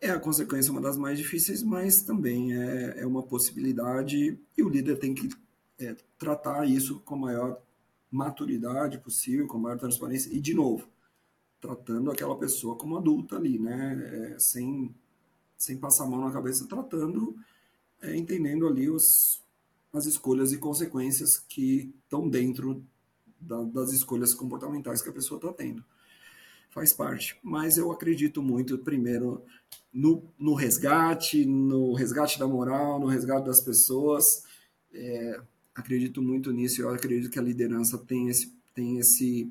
[0.00, 4.68] É a consequência uma das mais difíceis, mas também é, é uma possibilidade e o
[4.68, 5.30] líder tem que
[5.78, 7.62] é, tratar isso com a maior
[8.10, 10.88] maturidade possível, com a maior transparência e, de novo,
[11.60, 14.34] tratando aquela pessoa como adulta ali, né?
[14.34, 14.94] É, sem,
[15.56, 17.36] sem passar a mão na cabeça, tratando,
[18.02, 19.42] é, entendendo ali os,
[19.92, 22.84] as escolhas e consequências que estão dentro
[23.40, 25.84] da, das escolhas comportamentais que a pessoa está tendo.
[26.76, 27.38] Faz parte.
[27.42, 29.42] Mas eu acredito muito, primeiro,
[29.90, 34.44] no, no resgate, no resgate da moral, no resgate das pessoas.
[34.92, 35.40] É,
[35.74, 36.82] acredito muito nisso.
[36.82, 39.50] Eu acredito que a liderança tem esse, tem esse,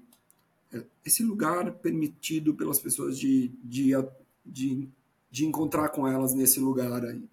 [0.71, 3.89] é, esse lugar permitido pelas pessoas de, de,
[4.45, 4.87] de,
[5.31, 7.23] de encontrar com elas nesse lugar aí.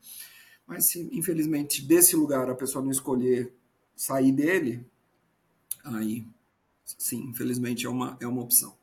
[0.66, 3.52] Mas se, infelizmente, desse lugar a pessoa não escolher
[3.94, 4.86] sair dele,
[5.84, 6.26] aí
[6.82, 8.80] sim, infelizmente é uma, é uma opção.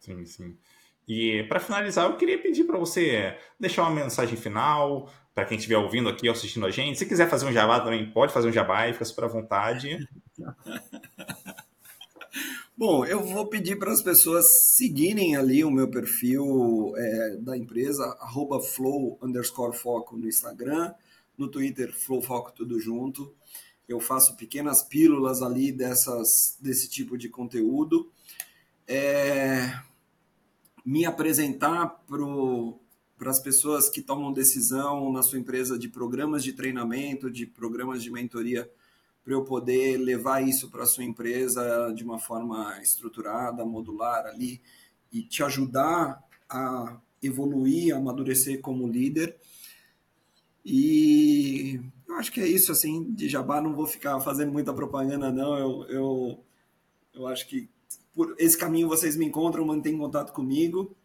[0.00, 0.58] Sim, sim.
[1.06, 5.76] E para finalizar, eu queria pedir para você deixar uma mensagem final para quem estiver
[5.76, 6.98] ouvindo aqui ou assistindo a gente.
[6.98, 10.08] Se quiser fazer um jabá também, pode fazer um jabá e fica super à vontade.
[12.76, 18.04] Bom, eu vou pedir para as pessoas seguirem ali o meu perfil é, da empresa,
[18.20, 20.94] arroba flow underscore foco no Instagram,
[21.36, 23.34] no Twitter, flow foco tudo junto.
[23.86, 28.10] Eu faço pequenas pílulas ali dessas, desse tipo de conteúdo.
[28.86, 29.78] É,
[30.84, 32.04] me apresentar
[33.18, 38.02] para as pessoas que tomam decisão na sua empresa de programas de treinamento, de programas
[38.02, 38.70] de mentoria
[39.22, 44.60] para eu poder levar isso para a sua empresa de uma forma estruturada, modular ali
[45.12, 49.36] e te ajudar a evoluir, a amadurecer como líder.
[50.64, 55.30] E eu acho que é isso, assim, de jabá, não vou ficar fazendo muita propaganda,
[55.30, 55.56] não.
[55.58, 56.44] Eu, eu,
[57.14, 57.68] eu acho que
[58.14, 60.96] por esse caminho vocês me encontram, mantêm contato comigo.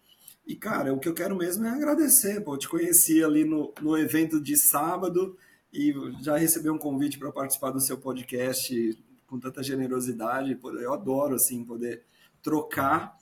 [0.45, 2.41] E, cara, o que eu quero mesmo é agradecer.
[2.41, 5.37] Pô, te conheci ali no, no evento de sábado
[5.73, 8.97] e já recebi um convite para participar do seu podcast
[9.27, 10.57] com tanta generosidade.
[10.81, 12.03] Eu adoro assim poder
[12.43, 13.17] trocar.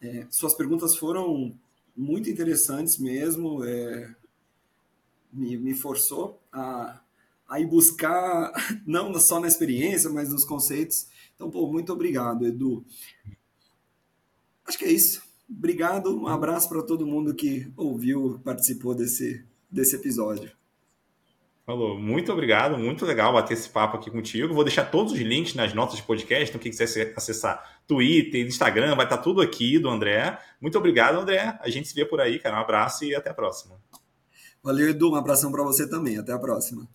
[0.00, 1.54] É, suas perguntas foram
[1.94, 3.62] muito interessantes mesmo.
[3.62, 4.14] É,
[5.32, 7.00] me, me forçou a,
[7.48, 8.52] a ir buscar,
[8.86, 11.08] não só na experiência, mas nos conceitos.
[11.34, 12.84] Então, pô, muito obrigado, Edu.
[14.66, 15.22] Acho que é isso.
[15.48, 20.50] Obrigado, um abraço para todo mundo que ouviu, participou desse, desse episódio.
[21.66, 24.52] Falou, muito obrigado, muito legal bater esse papo aqui contigo.
[24.52, 28.94] Vou deixar todos os links nas notas de podcast, então quem quiser acessar Twitter, Instagram,
[28.94, 30.38] vai estar tudo aqui do André.
[30.60, 31.58] Muito obrigado, André.
[31.60, 32.56] A gente se vê por aí, cara.
[32.56, 33.80] Um abraço e até a próxima.
[34.62, 35.12] Valeu, Edu.
[35.12, 36.18] Um abração para você também.
[36.18, 36.86] Até a próxima.